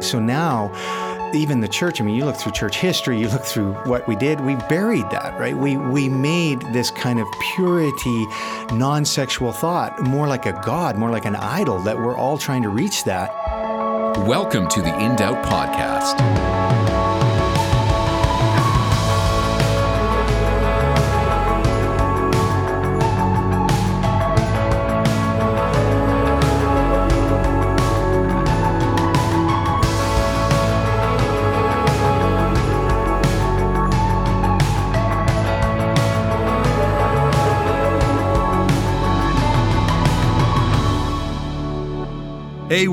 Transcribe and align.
So 0.00 0.18
now, 0.18 0.72
even 1.34 1.60
the 1.60 1.68
church, 1.68 2.00
I 2.00 2.04
mean, 2.04 2.14
you 2.14 2.24
look 2.24 2.36
through 2.36 2.52
church 2.52 2.76
history, 2.76 3.20
you 3.20 3.28
look 3.28 3.44
through 3.44 3.74
what 3.84 4.08
we 4.08 4.16
did, 4.16 4.40
we 4.40 4.56
buried 4.56 5.08
that, 5.10 5.38
right? 5.38 5.54
We, 5.56 5.76
we 5.76 6.08
made 6.08 6.60
this 6.72 6.90
kind 6.90 7.20
of 7.20 7.26
purity, 7.54 8.26
non 8.72 9.04
sexual 9.04 9.52
thought 9.52 10.00
more 10.00 10.26
like 10.26 10.46
a 10.46 10.52
God, 10.64 10.96
more 10.96 11.10
like 11.10 11.26
an 11.26 11.36
idol, 11.36 11.80
that 11.82 11.98
we're 11.98 12.16
all 12.16 12.38
trying 12.38 12.62
to 12.62 12.70
reach 12.70 13.04
that. 13.04 13.30
Welcome 14.26 14.68
to 14.68 14.80
the 14.80 14.98
In 15.04 15.16
Doubt 15.16 15.44
Podcast. 15.44 16.99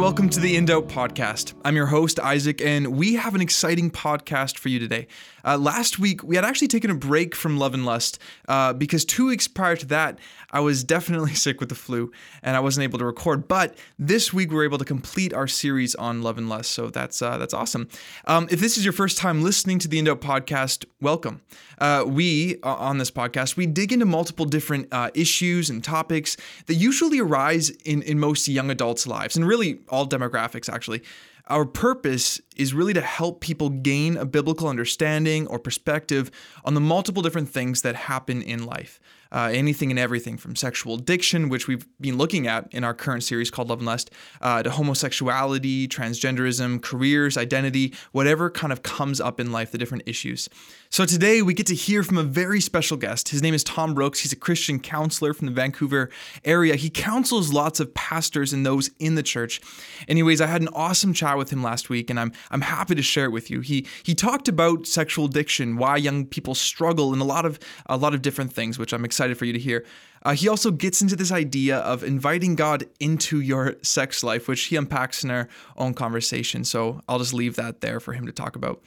Welcome 0.07 0.29
to 0.29 0.39
the 0.39 0.55
In 0.55 0.63
Doubt 0.63 0.87
podcast. 0.87 1.53
I'm 1.65 1.75
your 1.75 1.87
host, 1.87 2.17
Isaac, 2.17 2.61
and 2.61 2.95
we 2.95 3.15
have 3.15 3.35
an 3.35 3.41
exciting 3.41 3.91
podcast 3.91 4.57
for 4.57 4.69
you 4.69 4.79
today. 4.79 5.07
Uh, 5.43 5.57
last 5.57 5.97
week, 5.97 6.23
we 6.23 6.35
had 6.35 6.43
actually 6.43 6.67
taken 6.67 6.91
a 6.91 6.95
break 6.95 7.33
from 7.33 7.57
Love 7.57 7.73
and 7.73 7.85
Lust 7.85 8.19
uh, 8.49 8.73
because 8.73 9.05
two 9.05 9.27
weeks 9.27 9.47
prior 9.47 9.77
to 9.77 9.85
that, 9.85 10.19
I 10.51 10.59
was 10.59 10.83
definitely 10.83 11.33
sick 11.35 11.59
with 11.59 11.69
the 11.69 11.75
flu 11.75 12.11
and 12.43 12.55
I 12.55 12.59
wasn't 12.59 12.83
able 12.83 12.99
to 12.99 13.05
record. 13.05 13.47
But 13.47 13.77
this 13.97 14.33
week, 14.33 14.49
we 14.49 14.55
were 14.55 14.65
able 14.65 14.77
to 14.77 14.85
complete 14.85 15.33
our 15.33 15.47
series 15.47 15.95
on 15.95 16.21
Love 16.21 16.37
and 16.37 16.49
Lust, 16.49 16.71
so 16.71 16.89
that's 16.89 17.21
uh, 17.21 17.37
that's 17.37 17.53
awesome. 17.53 17.87
Um, 18.25 18.47
if 18.51 18.59
this 18.59 18.77
is 18.77 18.83
your 18.83 18.93
first 18.93 19.17
time 19.17 19.41
listening 19.41 19.79
to 19.79 19.87
the 19.87 19.99
In 19.99 20.05
Doubt 20.05 20.21
podcast, 20.21 20.85
welcome. 21.01 21.41
Uh, 21.79 22.03
we 22.07 22.59
on 22.63 22.97
this 22.97 23.11
podcast 23.11 23.55
we 23.55 23.67
dig 23.67 23.93
into 23.93 24.05
multiple 24.05 24.45
different 24.45 24.87
uh, 24.91 25.11
issues 25.13 25.69
and 25.69 25.83
topics 25.83 26.35
that 26.65 26.73
usually 26.73 27.19
arise 27.19 27.69
in 27.69 28.01
in 28.01 28.19
most 28.19 28.47
young 28.47 28.71
adults' 28.71 29.05
lives, 29.05 29.35
and 29.35 29.47
really 29.47 29.79
all 29.97 30.07
demographics 30.07 30.71
actually. 30.71 31.01
Our 31.47 31.65
purpose 31.65 32.41
is 32.57 32.73
really 32.73 32.93
to 32.93 33.01
help 33.01 33.39
people 33.39 33.69
gain 33.69 34.17
a 34.17 34.25
biblical 34.25 34.67
understanding 34.67 35.47
or 35.47 35.59
perspective 35.59 36.29
on 36.65 36.73
the 36.73 36.81
multiple 36.81 37.21
different 37.23 37.49
things 37.49 37.81
that 37.83 37.95
happen 37.95 38.41
in 38.41 38.65
life 38.65 38.99
uh, 39.31 39.49
anything 39.51 39.89
and 39.89 39.99
everything 39.99 40.37
from 40.37 40.55
sexual 40.55 40.95
addiction, 40.95 41.49
which 41.49 41.67
we've 41.67 41.85
been 41.99 42.17
looking 42.17 42.47
at 42.47 42.71
in 42.73 42.83
our 42.83 42.93
current 42.93 43.23
series 43.23 43.51
called 43.51 43.69
Love 43.69 43.79
and 43.79 43.85
Lust, 43.85 44.11
uh, 44.41 44.63
to 44.63 44.69
homosexuality, 44.69 45.87
transgenderism, 45.87 46.81
careers, 46.81 47.37
identity, 47.37 47.93
whatever 48.11 48.49
kind 48.49 48.71
of 48.71 48.83
comes 48.83 49.19
up 49.19 49.39
in 49.39 49.51
life, 49.51 49.71
the 49.71 49.77
different 49.77 50.03
issues. 50.05 50.49
So 50.89 51.05
today 51.05 51.41
we 51.41 51.53
get 51.53 51.67
to 51.67 51.75
hear 51.75 52.01
from 52.01 52.17
a 52.17 52.23
very 52.23 52.61
special 52.61 52.95
guest. 52.95 53.29
His 53.29 53.41
name 53.41 53.53
is 53.53 53.63
Tom 53.63 53.93
Brooks. 53.93 54.21
He's 54.21 54.31
a 54.31 54.37
Christian 54.37 54.79
counselor 54.79 55.33
from 55.33 55.47
the 55.47 55.51
Vancouver 55.51 56.09
area. 56.45 56.75
He 56.75 56.89
counsels 56.89 57.51
lots 57.51 57.81
of 57.81 57.93
pastors 57.93 58.53
and 58.53 58.65
those 58.65 58.89
in 58.97 59.15
the 59.15 59.21
church. 59.21 59.59
Anyways, 60.07 60.39
I 60.39 60.47
had 60.47 60.61
an 60.61 60.69
awesome 60.69 61.13
chat 61.13 61.37
with 61.37 61.49
him 61.49 61.61
last 61.61 61.89
week, 61.89 62.09
and 62.09 62.17
I'm 62.17 62.31
I'm 62.51 62.61
happy 62.61 62.95
to 62.95 63.01
share 63.01 63.25
it 63.25 63.31
with 63.31 63.51
you. 63.51 63.59
He 63.59 63.85
he 64.03 64.15
talked 64.15 64.47
about 64.47 64.87
sexual 64.87 65.25
addiction, 65.25 65.75
why 65.75 65.97
young 65.97 66.25
people 66.25 66.55
struggle, 66.55 67.11
and 67.11 67.21
a 67.21 67.25
lot 67.25 67.45
of 67.45 67.59
a 67.87 67.97
lot 67.97 68.13
of 68.13 68.21
different 68.21 68.53
things, 68.53 68.79
which 68.79 68.93
I'm 68.93 69.03
excited 69.03 69.37
for 69.37 69.43
you 69.43 69.53
to 69.53 69.59
hear. 69.59 69.85
Uh, 70.23 70.33
he 70.33 70.47
also 70.47 70.71
gets 70.71 71.01
into 71.01 71.17
this 71.17 71.31
idea 71.31 71.77
of 71.79 72.03
inviting 72.03 72.55
God 72.55 72.85
into 72.99 73.41
your 73.41 73.75
sex 73.81 74.23
life, 74.23 74.47
which 74.47 74.63
he 74.63 74.77
unpacks 74.77 75.23
in 75.23 75.31
our 75.31 75.49
own 75.75 75.93
conversation. 75.93 76.63
So 76.63 77.01
I'll 77.09 77.19
just 77.19 77.33
leave 77.33 77.57
that 77.57 77.81
there 77.81 77.99
for 77.99 78.13
him 78.13 78.25
to 78.25 78.31
talk 78.31 78.55
about. 78.55 78.81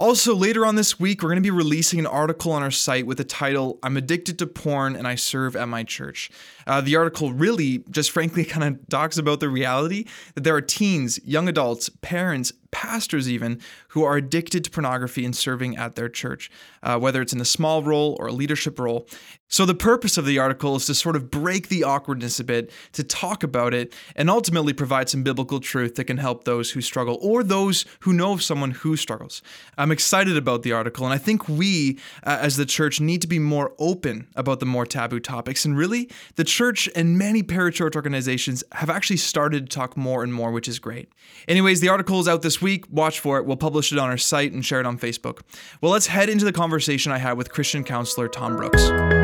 Also, 0.00 0.34
later 0.34 0.64
on 0.64 0.76
this 0.76 0.98
week, 0.98 1.22
we're 1.22 1.28
going 1.28 1.36
to 1.36 1.42
be 1.42 1.50
releasing 1.50 1.98
an 1.98 2.06
article 2.06 2.52
on 2.52 2.62
our 2.62 2.70
site 2.70 3.04
with 3.04 3.18
the 3.18 3.24
title, 3.24 3.78
I'm 3.82 3.98
Addicted 3.98 4.38
to 4.38 4.46
Porn 4.46 4.96
and 4.96 5.06
I 5.06 5.14
Serve 5.14 5.54
at 5.54 5.68
My 5.68 5.84
Church. 5.84 6.30
Uh, 6.66 6.80
the 6.80 6.96
article 6.96 7.34
really, 7.34 7.84
just 7.90 8.10
frankly, 8.10 8.44
kind 8.46 8.64
of 8.64 8.88
talks 8.88 9.18
about 9.18 9.40
the 9.40 9.50
reality 9.50 10.06
that 10.34 10.42
there 10.42 10.56
are 10.56 10.62
teens, 10.62 11.20
young 11.22 11.50
adults, 11.50 11.90
parents, 12.00 12.50
pastors 12.70 13.28
even, 13.28 13.60
who 13.88 14.04
are 14.04 14.16
addicted 14.16 14.64
to 14.64 14.70
pornography 14.70 15.24
and 15.24 15.34
serving 15.34 15.76
at 15.76 15.94
their 15.94 16.08
church, 16.08 16.50
uh, 16.82 16.98
whether 16.98 17.20
it's 17.20 17.32
in 17.32 17.40
a 17.40 17.44
small 17.44 17.82
role 17.82 18.16
or 18.18 18.28
a 18.28 18.32
leadership 18.32 18.78
role. 18.78 19.06
So, 19.52 19.66
the 19.66 19.74
purpose 19.74 20.16
of 20.16 20.26
the 20.26 20.38
article 20.38 20.76
is 20.76 20.86
to 20.86 20.94
sort 20.94 21.16
of 21.16 21.28
break 21.28 21.68
the 21.68 21.82
awkwardness 21.82 22.38
a 22.38 22.44
bit, 22.44 22.70
to 22.92 23.02
talk 23.02 23.42
about 23.42 23.74
it, 23.74 23.92
and 24.14 24.30
ultimately 24.30 24.72
provide 24.72 25.08
some 25.08 25.24
biblical 25.24 25.58
truth 25.58 25.96
that 25.96 26.04
can 26.04 26.18
help 26.18 26.44
those 26.44 26.70
who 26.70 26.80
struggle 26.80 27.18
or 27.20 27.42
those 27.42 27.84
who 28.00 28.12
know 28.12 28.32
of 28.32 28.44
someone 28.44 28.70
who 28.70 28.96
struggles. 28.96 29.42
I'm 29.76 29.90
excited 29.90 30.36
about 30.36 30.62
the 30.62 30.70
article, 30.70 31.04
and 31.04 31.12
I 31.12 31.18
think 31.18 31.48
we, 31.48 31.98
uh, 32.22 32.38
as 32.40 32.56
the 32.56 32.64
church, 32.64 33.00
need 33.00 33.22
to 33.22 33.26
be 33.26 33.40
more 33.40 33.72
open 33.80 34.28
about 34.36 34.60
the 34.60 34.66
more 34.66 34.86
taboo 34.86 35.18
topics. 35.18 35.64
And 35.64 35.76
really, 35.76 36.08
the 36.36 36.44
church 36.44 36.88
and 36.94 37.18
many 37.18 37.42
parachurch 37.42 37.96
organizations 37.96 38.62
have 38.72 38.88
actually 38.88 39.16
started 39.16 39.68
to 39.68 39.74
talk 39.74 39.96
more 39.96 40.22
and 40.22 40.32
more, 40.32 40.52
which 40.52 40.68
is 40.68 40.78
great. 40.78 41.10
Anyways, 41.48 41.80
the 41.80 41.88
article 41.88 42.20
is 42.20 42.28
out 42.28 42.42
this 42.42 42.59
week. 42.62 42.84
Watch 42.90 43.20
for 43.20 43.38
it. 43.38 43.46
We'll 43.46 43.56
publish 43.56 43.92
it 43.92 43.98
on 43.98 44.08
our 44.08 44.18
site 44.18 44.52
and 44.52 44.64
share 44.64 44.80
it 44.80 44.86
on 44.86 44.98
Facebook. 44.98 45.40
Well, 45.80 45.92
let's 45.92 46.06
head 46.06 46.28
into 46.28 46.44
the 46.44 46.52
conversation 46.52 47.12
I 47.12 47.18
had 47.18 47.36
with 47.36 47.50
Christian 47.50 47.84
counselor 47.84 48.28
Tom 48.28 48.56
Brooks. 48.56 49.19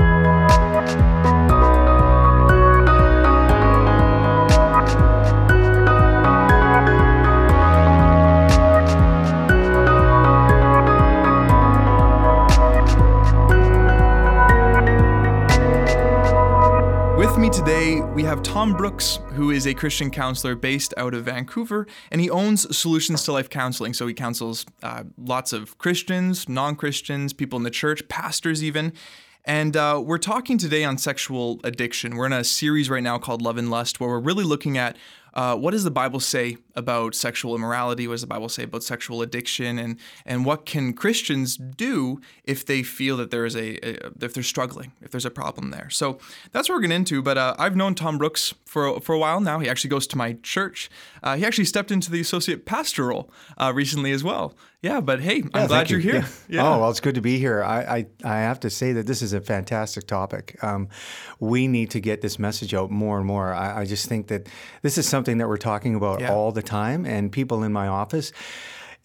Me 17.46 17.52
today, 17.52 18.00
we 18.00 18.24
have 18.24 18.42
Tom 18.42 18.72
Brooks, 18.72 19.20
who 19.34 19.52
is 19.52 19.68
a 19.68 19.74
Christian 19.74 20.10
counselor 20.10 20.56
based 20.56 20.92
out 20.96 21.14
of 21.14 21.26
Vancouver, 21.26 21.86
and 22.10 22.20
he 22.20 22.28
owns 22.28 22.76
Solutions 22.76 23.22
to 23.22 23.30
Life 23.30 23.48
Counseling. 23.50 23.94
So 23.94 24.08
he 24.08 24.14
counsels 24.14 24.66
uh, 24.82 25.04
lots 25.16 25.52
of 25.52 25.78
Christians, 25.78 26.48
non 26.48 26.74
Christians, 26.74 27.32
people 27.32 27.56
in 27.56 27.62
the 27.62 27.70
church, 27.70 28.08
pastors 28.08 28.64
even. 28.64 28.92
And 29.44 29.76
uh, 29.76 30.02
we're 30.04 30.18
talking 30.18 30.58
today 30.58 30.82
on 30.82 30.98
sexual 30.98 31.60
addiction. 31.62 32.16
We're 32.16 32.26
in 32.26 32.32
a 32.32 32.42
series 32.42 32.90
right 32.90 33.02
now 33.02 33.16
called 33.16 33.42
Love 33.42 33.58
and 33.58 33.70
Lust, 33.70 34.00
where 34.00 34.10
we're 34.10 34.18
really 34.18 34.42
looking 34.42 34.76
at 34.76 34.96
uh, 35.36 35.54
what 35.54 35.72
does 35.72 35.84
the 35.84 35.90
Bible 35.90 36.18
say 36.18 36.56
about 36.74 37.14
sexual 37.14 37.54
immorality? 37.54 38.08
What 38.08 38.14
does 38.14 38.22
the 38.22 38.26
Bible 38.26 38.48
say 38.48 38.62
about 38.62 38.82
sexual 38.82 39.20
addiction? 39.20 39.78
And 39.78 39.98
and 40.24 40.46
what 40.46 40.64
can 40.64 40.94
Christians 40.94 41.58
do 41.58 42.22
if 42.44 42.64
they 42.64 42.82
feel 42.82 43.18
that 43.18 43.30
there 43.30 43.44
is 43.44 43.54
a, 43.54 43.76
a 43.86 44.12
if 44.22 44.32
they're 44.32 44.42
struggling, 44.42 44.92
if 45.02 45.10
there's 45.10 45.26
a 45.26 45.30
problem 45.30 45.70
there? 45.70 45.90
So 45.90 46.18
that's 46.52 46.70
what 46.70 46.76
we're 46.76 46.80
getting 46.80 46.96
into. 46.96 47.20
But 47.20 47.36
uh, 47.36 47.54
I've 47.58 47.76
known 47.76 47.94
Tom 47.94 48.16
Brooks 48.16 48.54
for 48.64 48.98
for 49.00 49.14
a 49.14 49.18
while 49.18 49.40
now. 49.40 49.58
He 49.58 49.68
actually 49.68 49.90
goes 49.90 50.06
to 50.06 50.16
my 50.16 50.38
church. 50.42 50.88
Uh, 51.22 51.36
he 51.36 51.44
actually 51.44 51.66
stepped 51.66 51.90
into 51.90 52.10
the 52.10 52.20
associate 52.20 52.64
pastor 52.64 53.04
role 53.04 53.30
uh, 53.58 53.72
recently 53.74 54.12
as 54.12 54.24
well. 54.24 54.54
Yeah, 54.86 55.00
but 55.00 55.20
hey, 55.20 55.42
I'm 55.42 55.62
yeah, 55.62 55.66
glad 55.66 55.90
you're 55.90 55.98
you. 55.98 56.12
here. 56.12 56.20
Yeah. 56.48 56.62
Yeah. 56.62 56.74
Oh, 56.74 56.80
well, 56.80 56.90
it's 56.90 57.00
good 57.00 57.16
to 57.16 57.20
be 57.20 57.38
here. 57.38 57.62
I, 57.64 57.80
I, 57.80 58.06
I, 58.24 58.36
have 58.42 58.60
to 58.60 58.70
say 58.70 58.92
that 58.92 59.06
this 59.06 59.20
is 59.20 59.32
a 59.32 59.40
fantastic 59.40 60.06
topic. 60.06 60.62
Um, 60.62 60.88
we 61.40 61.66
need 61.66 61.90
to 61.90 62.00
get 62.00 62.20
this 62.20 62.38
message 62.38 62.72
out 62.72 62.88
more 62.90 63.18
and 63.18 63.26
more. 63.26 63.52
I, 63.52 63.80
I 63.80 63.84
just 63.84 64.06
think 64.06 64.28
that 64.28 64.48
this 64.82 64.96
is 64.96 65.08
something 65.08 65.38
that 65.38 65.48
we're 65.48 65.56
talking 65.56 65.96
about 65.96 66.22
all 66.22 66.52
the 66.52 66.62
time, 66.62 67.04
and 67.04 67.32
people 67.32 67.64
in 67.64 67.72
my 67.72 67.88
office 67.88 68.32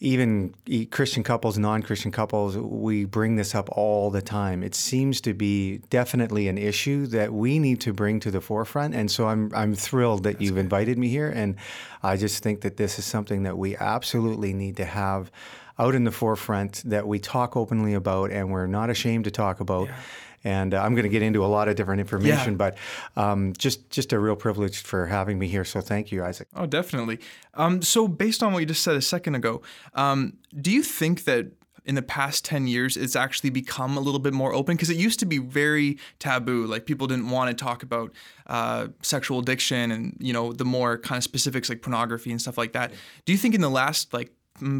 even 0.02 0.52
Christian 0.90 1.22
couples, 1.22 1.56
non 1.58 1.80
Christian 1.80 2.10
couples, 2.10 2.56
we 2.56 3.04
bring 3.04 3.36
this 3.36 3.54
up 3.54 3.68
all 3.70 4.10
the 4.10 4.20
time. 4.20 4.64
It 4.64 4.74
seems 4.74 5.20
to 5.20 5.32
be 5.32 5.78
definitely 5.90 6.48
an 6.48 6.58
issue 6.58 7.06
that 7.06 7.32
we 7.32 7.60
need 7.60 7.80
to 7.82 7.92
bring 7.92 8.18
to 8.20 8.32
the 8.32 8.40
forefront. 8.40 8.96
And 8.96 9.08
so 9.08 9.28
I'm, 9.28 9.52
I'm 9.54 9.76
thrilled 9.76 10.24
that 10.24 10.32
That's 10.32 10.42
you've 10.42 10.56
good. 10.56 10.62
invited 10.62 10.98
me 10.98 11.06
here. 11.06 11.30
And 11.30 11.54
I 12.02 12.16
just 12.16 12.42
think 12.42 12.62
that 12.62 12.78
this 12.78 12.98
is 12.98 13.04
something 13.04 13.44
that 13.44 13.56
we 13.56 13.76
absolutely 13.76 14.52
need 14.52 14.76
to 14.78 14.86
have 14.86 15.30
out 15.78 15.94
in 15.94 16.04
the 16.04 16.10
forefront 16.10 16.82
that 16.84 17.06
we 17.06 17.18
talk 17.18 17.56
openly 17.56 17.94
about 17.94 18.30
and 18.30 18.50
we're 18.50 18.66
not 18.66 18.90
ashamed 18.90 19.24
to 19.24 19.30
talk 19.30 19.60
about. 19.60 19.88
Yeah. 19.88 19.96
And 20.44 20.74
uh, 20.74 20.82
I'm 20.82 20.94
going 20.94 21.04
to 21.04 21.08
get 21.08 21.22
into 21.22 21.44
a 21.44 21.46
lot 21.46 21.68
of 21.68 21.76
different 21.76 22.00
information, 22.00 22.54
yeah. 22.54 22.56
but 22.56 22.76
um, 23.16 23.52
just 23.56 23.90
just 23.90 24.12
a 24.12 24.18
real 24.18 24.34
privilege 24.34 24.78
for 24.78 25.06
having 25.06 25.38
me 25.38 25.46
here. 25.46 25.64
So 25.64 25.80
thank 25.80 26.10
you, 26.10 26.24
Isaac. 26.24 26.48
Oh, 26.56 26.66
definitely. 26.66 27.20
Um, 27.54 27.80
so 27.80 28.08
based 28.08 28.42
on 28.42 28.52
what 28.52 28.58
you 28.58 28.66
just 28.66 28.82
said 28.82 28.96
a 28.96 29.02
second 29.02 29.36
ago, 29.36 29.62
um, 29.94 30.38
do 30.60 30.72
you 30.72 30.82
think 30.82 31.24
that 31.24 31.52
in 31.84 31.94
the 31.94 32.02
past 32.02 32.44
10 32.44 32.66
years 32.66 32.96
it's 32.96 33.16
actually 33.16 33.50
become 33.50 33.96
a 33.96 34.00
little 34.00 34.20
bit 34.20 34.32
more 34.32 34.54
open 34.54 34.76
because 34.76 34.90
it 34.90 34.96
used 34.96 35.18
to 35.18 35.26
be 35.26 35.38
very 35.38 35.98
taboo 36.18 36.66
like 36.66 36.86
people 36.86 37.06
didn't 37.06 37.28
want 37.28 37.56
to 37.56 37.64
talk 37.64 37.82
about 37.82 38.12
uh, 38.46 38.88
sexual 39.02 39.40
addiction 39.40 39.90
and 39.90 40.16
you 40.20 40.32
know 40.32 40.52
the 40.52 40.64
more 40.64 40.98
kind 40.98 41.18
of 41.18 41.24
specifics 41.24 41.68
like 41.68 41.82
pornography 41.82 42.30
and 42.30 42.40
stuff 42.40 42.56
like 42.56 42.72
that 42.72 42.92
do 43.24 43.32
you 43.32 43.38
think 43.38 43.54
in 43.54 43.60
the 43.60 43.70
last 43.70 44.12
like 44.14 44.32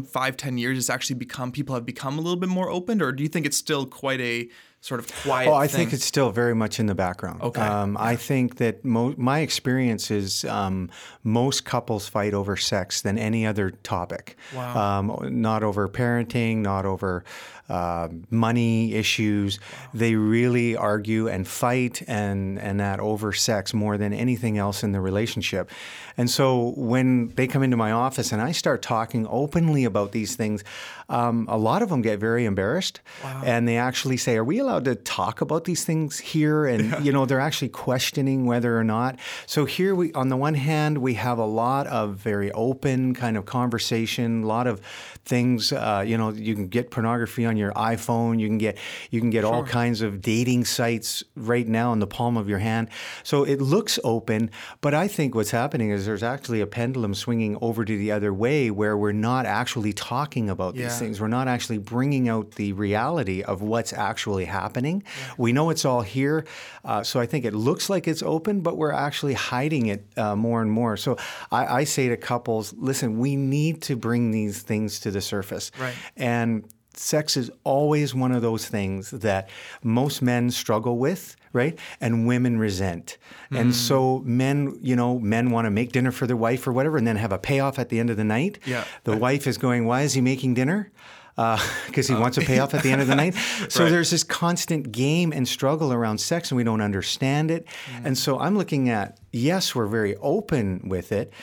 five 0.03 0.37
ten 0.37 0.57
years 0.57 0.77
it's 0.77 0.89
actually 0.89 1.15
become 1.15 1.51
people 1.51 1.75
have 1.75 1.85
become 1.85 2.17
a 2.17 2.21
little 2.21 2.39
bit 2.39 2.49
more 2.49 2.69
open 2.69 3.01
or 3.01 3.11
do 3.11 3.23
you 3.23 3.29
think 3.29 3.45
it's 3.45 3.57
still 3.57 3.85
quite 3.85 4.21
a 4.21 4.49
sort 4.83 4.99
of 4.99 5.09
quiet? 5.23 5.47
Oh, 5.47 5.53
I 5.53 5.65
thing? 5.65 5.77
think 5.79 5.93
it's 5.93 6.03
still 6.03 6.29
very 6.29 6.53
much 6.53 6.77
in 6.77 6.87
the 6.87 6.95
background. 6.95 7.41
Okay. 7.41 7.61
Um, 7.61 7.95
I 7.97 8.17
think 8.17 8.57
that 8.57 8.83
mo- 8.83 9.15
my 9.17 9.39
experience 9.39 10.11
is 10.11 10.43
um, 10.43 10.89
most 11.23 11.63
couples 11.63 12.09
fight 12.09 12.33
over 12.33 12.57
sex 12.57 13.01
than 13.01 13.17
any 13.17 13.45
other 13.45 13.71
topic. 13.71 14.35
Wow. 14.53 14.99
Um, 14.99 15.41
not 15.41 15.63
over 15.63 15.87
parenting, 15.87 16.57
not 16.57 16.85
over 16.85 17.23
uh, 17.69 18.09
money 18.29 18.93
issues. 18.93 19.59
They 19.93 20.15
really 20.15 20.75
argue 20.75 21.27
and 21.27 21.47
fight 21.47 22.03
and 22.07 22.59
and 22.59 22.79
that 22.79 22.99
over 22.99 23.31
sex 23.31 23.73
more 23.73 23.97
than 23.97 24.13
anything 24.13 24.57
else 24.57 24.83
in 24.83 24.91
the 24.91 24.99
relationship. 24.99 25.69
And 26.17 26.29
so 26.29 26.73
when 26.75 27.29
they 27.29 27.47
come 27.47 27.63
into 27.63 27.77
my 27.77 27.91
office 27.91 28.31
and 28.31 28.41
I 28.41 28.51
start 28.51 28.81
talking 28.81 29.25
openly 29.27 29.83
about 29.83 30.11
these 30.11 30.35
things, 30.35 30.63
um, 31.09 31.47
a 31.49 31.57
lot 31.57 31.81
of 31.81 31.89
them 31.89 32.01
get 32.01 32.19
very 32.19 32.45
embarrassed, 32.45 33.01
and 33.43 33.67
they 33.67 33.77
actually 33.77 34.17
say, 34.17 34.37
"Are 34.37 34.43
we 34.43 34.59
allowed 34.59 34.85
to 34.85 34.95
talk 34.95 35.41
about 35.41 35.63
these 35.63 35.83
things 35.83 36.19
here?" 36.19 36.65
And 36.65 37.03
you 37.05 37.11
know, 37.11 37.25
they're 37.25 37.39
actually 37.39 37.69
questioning 37.69 38.45
whether 38.45 38.77
or 38.77 38.83
not. 38.83 39.17
So 39.45 39.65
here 39.65 39.95
we, 39.95 40.13
on 40.13 40.29
the 40.29 40.37
one 40.37 40.53
hand, 40.53 40.99
we 40.99 41.15
have 41.15 41.37
a 41.37 41.45
lot 41.45 41.87
of 41.87 42.15
very 42.15 42.51
open 42.51 43.13
kind 43.15 43.37
of 43.37 43.45
conversation, 43.45 44.43
a 44.43 44.47
lot 44.47 44.67
of 44.67 44.81
things. 45.25 45.71
Uh, 45.71 46.03
you 46.05 46.17
know, 46.17 46.29
you 46.29 46.55
can 46.55 46.67
get 46.67 46.91
pornography 46.91 47.45
on 47.45 47.52
your 47.57 47.71
iPhone. 47.73 48.39
You 48.39 48.47
can 48.47 48.57
get 48.57 48.77
you 49.11 49.19
can 49.19 49.29
get 49.29 49.43
all 49.43 49.63
kinds 49.63 50.01
of 50.01 50.21
dating 50.21 50.65
sites 50.65 51.23
right 51.35 51.67
now 51.67 51.93
in 51.93 51.99
the 51.99 52.07
palm 52.07 52.37
of 52.37 52.47
your 52.49 52.59
hand. 52.59 52.89
So 53.23 53.43
it 53.43 53.61
looks 53.61 53.99
open, 54.03 54.49
but 54.81 54.93
I 54.93 55.07
think 55.07 55.35
what's 55.35 55.51
happening 55.51 55.89
is 55.91 56.05
there's 56.05 56.23
actually 56.23 56.61
a 56.61 56.67
pendulum 56.67 57.13
swinging 57.13 57.57
over 57.61 57.85
to 57.85 57.97
the 57.97 58.11
other 58.11 58.33
way, 58.33 58.71
where 58.71 58.97
we're 58.97 59.11
not 59.11 59.45
actually 59.45 59.93
talking 59.93 60.49
about 60.49 60.75
Yeah. 60.75 60.83
these 60.87 60.99
things. 60.99 61.19
We're 61.21 61.27
not 61.27 61.47
actually 61.47 61.77
bringing 61.77 62.29
out 62.29 62.51
the 62.51 62.73
reality 62.73 63.41
of 63.43 63.61
what's 63.61 63.93
actually 63.93 64.45
happening. 64.45 65.03
We 65.37 65.51
know 65.53 65.69
it's 65.69 65.85
all 65.85 66.01
here, 66.01 66.45
uh, 66.85 67.03
so 67.03 67.19
I 67.19 67.25
think 67.25 67.45
it 67.45 67.53
looks 67.53 67.89
like 67.89 68.07
it's 68.07 68.23
open, 68.23 68.61
but 68.61 68.77
we're 68.77 68.91
actually 68.91 69.33
hiding 69.33 69.87
it 69.87 70.05
uh, 70.17 70.35
more 70.35 70.61
and 70.61 70.71
more. 70.71 70.97
So 70.97 71.17
I, 71.51 71.65
I 71.79 71.83
say 71.83 72.09
to 72.09 72.17
couples, 72.17 72.73
listen, 72.77 73.19
we 73.19 73.35
need 73.35 73.81
to 73.83 73.95
bring 73.95 74.31
these 74.31 74.61
things 74.61 74.99
to 75.01 75.11
the 75.11 75.21
surface. 75.21 75.71
Right. 75.79 75.93
And 76.17 76.65
sex 76.97 77.35
is 77.37 77.51
always 77.63 78.13
one 78.15 78.31
of 78.31 78.41
those 78.41 78.67
things 78.67 79.11
that 79.11 79.49
most 79.83 80.21
men 80.21 80.51
struggle 80.51 80.97
with, 80.97 81.35
right? 81.53 81.77
And 82.01 82.27
women 82.27 82.57
resent. 82.59 83.17
Hmm. 83.49 83.57
And 83.57 83.75
so 83.75 84.21
men, 84.25 84.77
you 84.81 84.95
know, 84.95 85.19
men 85.19 85.49
want 85.51 85.65
to 85.65 85.71
make 85.71 85.91
dinner 85.91 86.11
for 86.11 86.27
their 86.27 86.37
wife 86.37 86.67
or 86.67 86.71
whatever 86.73 86.97
and 86.97 87.05
then 87.07 87.15
have 87.17 87.31
a 87.31 87.37
payoff 87.39 87.79
at 87.79 87.89
the 87.89 87.99
end 87.99 88.09
of 88.09 88.17
the 88.17 88.23
night. 88.23 88.59
Yeah. 88.65 88.83
The 89.03 89.17
wife 89.17 89.47
is 89.47 89.57
going, 89.57 89.85
why 89.85 90.01
is 90.03 90.13
he 90.13 90.21
making 90.21 90.53
dinner? 90.55 90.91
Because 91.35 92.07
he 92.07 92.13
wants 92.13 92.37
a 92.37 92.41
payoff 92.41 92.75
at 92.75 92.83
the 92.83 92.91
end 92.91 93.01
of 93.01 93.07
the 93.07 93.15
night. 93.15 93.33
So 93.69 93.81
Uh, 93.81 93.83
Right. 93.85 93.91
there's 93.91 94.11
this 94.11 94.23
constant 94.23 94.91
game 94.91 95.31
and 95.33 95.47
struggle 95.47 95.91
around 95.91 96.19
sex, 96.19 96.51
and 96.51 96.57
we 96.57 96.63
don't 96.63 96.81
understand 96.81 97.49
it. 97.49 97.65
Mm. 97.65 98.05
And 98.05 98.17
so 98.17 98.39
I'm 98.39 98.55
looking 98.55 98.89
at 98.89 99.17
yes, 99.31 99.73
we're 99.73 99.87
very 99.87 100.15
open 100.17 100.81
with 100.87 101.11
it, 101.11 101.33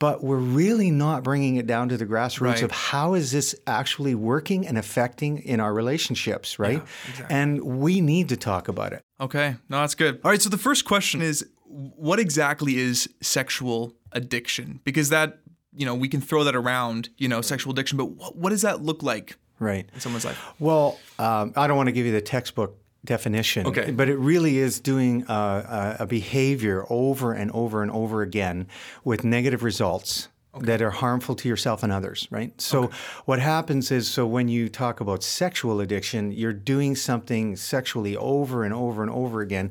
but 0.00 0.24
we're 0.24 0.36
really 0.38 0.90
not 0.90 1.22
bringing 1.22 1.54
it 1.56 1.66
down 1.68 1.88
to 1.90 1.96
the 1.96 2.04
grassroots 2.06 2.40
Right. 2.54 2.62
of 2.62 2.72
how 2.72 3.14
is 3.14 3.30
this 3.30 3.54
actually 3.68 4.16
working 4.16 4.66
and 4.66 4.76
affecting 4.76 5.38
in 5.38 5.60
our 5.60 5.72
relationships, 5.72 6.58
right? 6.58 6.82
exactly. 7.08 7.36
And 7.36 7.62
we 7.80 8.00
need 8.00 8.28
to 8.30 8.36
talk 8.36 8.66
about 8.66 8.92
it. 8.92 9.02
Okay, 9.20 9.54
no, 9.68 9.80
that's 9.82 9.94
good. 9.94 10.18
All 10.24 10.30
right, 10.32 10.42
so 10.42 10.48
the 10.48 10.58
first 10.58 10.84
question 10.84 11.22
is 11.22 11.46
what 11.66 12.18
exactly 12.18 12.76
is 12.78 13.08
sexual 13.20 13.94
addiction? 14.12 14.80
Because 14.82 15.10
that, 15.10 15.38
you 15.72 15.86
know, 15.86 15.94
we 15.94 16.08
can 16.08 16.20
throw 16.20 16.42
that 16.44 16.56
around, 16.56 17.10
you 17.18 17.28
know, 17.28 17.40
sexual 17.42 17.72
addiction, 17.72 17.96
but 17.96 18.06
what, 18.06 18.34
what 18.36 18.50
does 18.50 18.62
that 18.62 18.82
look 18.82 19.02
like 19.04 19.36
Right. 19.60 19.86
in 19.94 20.00
someone's 20.00 20.24
life? 20.24 20.42
Well, 20.58 20.98
um, 21.18 21.52
I 21.54 21.66
don't 21.66 21.76
want 21.76 21.88
to 21.88 21.92
give 21.92 22.06
you 22.06 22.12
the 22.12 22.22
textbook 22.22 22.78
definition, 23.04 23.66
Okay. 23.66 23.90
but 23.90 24.08
it 24.08 24.16
really 24.18 24.58
is 24.58 24.80
doing 24.80 25.24
a, 25.28 25.96
a 26.00 26.06
behavior 26.06 26.84
over 26.90 27.32
and 27.32 27.50
over 27.52 27.82
and 27.82 27.90
over 27.90 28.22
again 28.22 28.66
with 29.04 29.24
negative 29.24 29.62
results. 29.62 30.28
That 30.62 30.82
are 30.82 30.90
harmful 30.90 31.36
to 31.36 31.48
yourself 31.48 31.84
and 31.84 31.92
others, 31.92 32.26
right? 32.32 32.60
So, 32.60 32.90
what 33.24 33.38
happens 33.38 33.92
is 33.92 34.10
so 34.10 34.26
when 34.26 34.48
you 34.48 34.68
talk 34.68 35.00
about 35.00 35.22
sexual 35.22 35.80
addiction, 35.80 36.32
you're 36.32 36.52
doing 36.52 36.96
something 36.96 37.54
sexually 37.54 38.16
over 38.16 38.64
and 38.64 38.74
over 38.74 39.00
and 39.02 39.12
over 39.12 39.42
again 39.42 39.70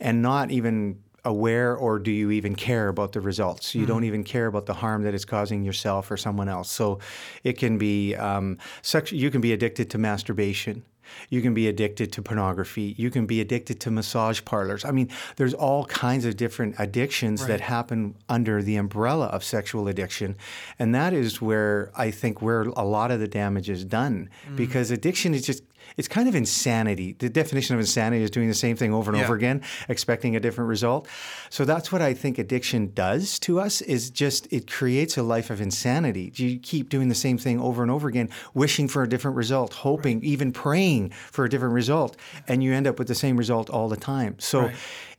and 0.00 0.22
not 0.22 0.50
even 0.50 0.98
aware 1.24 1.76
or 1.76 2.00
do 2.00 2.10
you 2.10 2.32
even 2.32 2.56
care 2.56 2.88
about 2.88 3.12
the 3.12 3.20
results? 3.20 3.72
You 3.72 3.86
don't 3.86 4.02
even 4.02 4.24
care 4.24 4.46
about 4.46 4.66
the 4.66 4.74
harm 4.74 5.04
that 5.04 5.14
it's 5.14 5.24
causing 5.24 5.62
yourself 5.62 6.10
or 6.10 6.16
someone 6.16 6.48
else. 6.48 6.70
So 6.72 6.98
it 7.44 7.52
can 7.56 7.78
be 7.78 8.16
um, 8.16 8.58
sex- 8.82 9.12
you 9.12 9.30
can 9.30 9.40
be 9.40 9.52
addicted 9.52 9.90
to 9.90 9.98
masturbation. 9.98 10.84
You 11.30 11.42
can 11.42 11.54
be 11.54 11.68
addicted 11.68 12.12
to 12.12 12.22
pornography. 12.22 12.94
You 12.96 13.10
can 13.10 13.26
be 13.26 13.40
addicted 13.40 13.80
to 13.80 13.90
massage 13.90 14.44
parlors. 14.44 14.84
I 14.84 14.90
mean, 14.90 15.08
there's 15.36 15.54
all 15.54 15.84
kinds 15.86 16.24
of 16.24 16.36
different 16.36 16.76
addictions 16.78 17.46
that 17.46 17.60
happen 17.60 18.14
under 18.28 18.62
the 18.62 18.76
umbrella 18.76 19.26
of 19.26 19.44
sexual 19.44 19.88
addiction. 19.88 20.36
And 20.78 20.94
that 20.94 21.12
is 21.12 21.40
where 21.40 21.90
I 21.96 22.10
think 22.10 22.42
where 22.42 22.62
a 22.62 22.84
lot 22.84 23.10
of 23.10 23.20
the 23.20 23.28
damage 23.28 23.70
is 23.70 23.84
done 23.84 24.30
mm. 24.48 24.56
because 24.56 24.90
addiction 24.90 25.34
is 25.34 25.44
just 25.44 25.62
it's 25.96 26.08
kind 26.08 26.28
of 26.28 26.34
insanity. 26.34 27.14
The 27.18 27.28
definition 27.28 27.74
of 27.74 27.80
insanity 27.80 28.22
is 28.22 28.30
doing 28.30 28.48
the 28.48 28.54
same 28.54 28.76
thing 28.76 28.92
over 28.92 29.10
and 29.10 29.18
Yeah. 29.18 29.24
over 29.24 29.34
again, 29.34 29.62
expecting 29.88 30.36
a 30.36 30.40
different 30.40 30.68
result. 30.68 31.06
So 31.50 31.64
that's 31.64 31.90
what 31.92 32.02
I 32.02 32.14
think 32.14 32.38
addiction 32.38 32.92
does 32.94 33.38
to 33.40 33.60
us 33.60 33.80
is 33.82 34.10
just 34.10 34.46
it 34.52 34.70
creates 34.70 35.16
a 35.16 35.22
life 35.22 35.50
of 35.50 35.60
insanity. 35.60 36.32
You 36.36 36.58
keep 36.58 36.88
doing 36.88 37.08
the 37.08 37.14
same 37.14 37.38
thing 37.38 37.60
over 37.60 37.82
and 37.82 37.90
over 37.90 38.08
again, 38.08 38.28
wishing 38.54 38.88
for 38.88 39.02
a 39.02 39.08
different 39.08 39.36
result, 39.36 39.72
hoping, 39.74 40.22
even 40.22 40.52
praying 40.52 41.10
for 41.30 41.44
a 41.44 41.48
different 41.48 41.74
result, 41.74 42.16
and 42.48 42.62
you 42.62 42.72
end 42.72 42.86
up 42.86 42.98
with 42.98 43.08
the 43.08 43.14
same 43.14 43.36
result 43.36 43.70
all 43.70 43.88
the 43.88 43.96
time. 43.96 44.34
So 44.38 44.60
Right. 44.62 44.74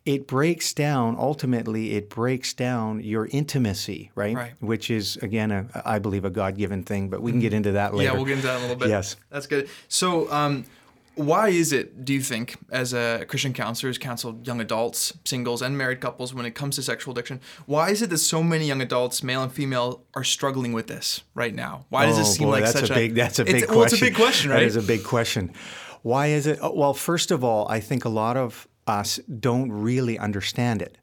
It 0.07 0.25
breaks 0.25 0.73
down 0.73 1.17
ultimately 1.19 1.95
it 1.95 2.09
breaks 2.09 2.53
down 2.53 3.01
your 3.01 3.27
intimacy, 3.27 4.09
right? 4.15 4.35
Right. 4.35 4.53
Which 4.61 4.89
is 4.89 5.17
again 5.17 5.51
a, 5.51 5.67
I 5.85 5.99
believe 5.99 6.23
a 6.23 6.29
God-given 6.29 6.83
thing, 6.83 7.09
but 7.09 7.21
we 7.21 7.31
can 7.31 7.41
get 7.41 7.53
into 7.53 7.73
that 7.73 7.93
later. 7.93 8.11
Yeah, 8.11 8.15
we'll 8.15 8.25
get 8.25 8.35
into 8.35 8.47
that 8.47 8.55
in 8.55 8.59
a 8.59 8.67
little 8.67 8.77
bit. 8.77 8.89
Yes. 8.89 9.17
That's 9.29 9.47
good. 9.47 9.69
So, 9.89 10.31
um, 10.31 10.65
why 11.15 11.49
is 11.49 11.73
it, 11.73 12.05
do 12.05 12.13
you 12.13 12.21
think, 12.21 12.55
as 12.71 12.93
a 12.93 13.25
Christian 13.27 13.51
counselor 13.51 13.89
who's 13.89 13.97
counseled 13.97 14.45
young 14.45 14.61
adults, 14.61 15.17
singles, 15.25 15.63
and 15.63 15.75
married 15.75 15.99
couples 15.99 16.31
when 16.31 16.45
it 16.45 16.51
comes 16.51 16.75
to 16.75 16.83
sexual 16.83 17.11
addiction, 17.11 17.41
why 17.65 17.89
is 17.89 18.03
it 18.03 18.11
that 18.11 18.19
so 18.19 18.43
many 18.43 18.67
young 18.67 18.81
adults, 18.81 19.23
male 19.23 19.41
and 19.41 19.51
female, 19.51 20.03
are 20.13 20.23
struggling 20.23 20.73
with 20.73 20.85
this 20.87 21.23
right 21.33 21.55
now? 21.55 21.85
Why 21.89 22.05
does 22.05 22.15
oh, 22.15 22.19
this 22.19 22.35
seem 22.35 22.47
boy, 22.47 22.51
like 22.51 22.65
that's 22.65 22.79
such 22.79 22.91
a 22.91 22.93
big 22.93 23.15
that's 23.15 23.39
a 23.39 23.45
big 23.45 23.65
question. 23.65 23.75
Well, 23.75 23.85
it's 23.85 23.93
a 23.93 23.99
big 23.99 24.15
question, 24.15 24.51
right? 24.51 24.59
That 24.59 24.65
is 24.67 24.75
a 24.75 24.81
big 24.83 25.03
question. 25.03 25.51
Why 26.03 26.27
is 26.27 26.45
it? 26.45 26.59
oh, 26.61 26.71
Well, 26.73 26.93
first 26.93 27.31
of 27.31 27.43
all, 27.43 27.67
I 27.67 27.79
think 27.79 28.05
a 28.05 28.09
lot 28.09 28.37
of 28.37 28.67
us 28.87 29.17
don't 29.39 29.71
really 29.71 30.17
understand 30.17 30.81
it. 30.81 30.97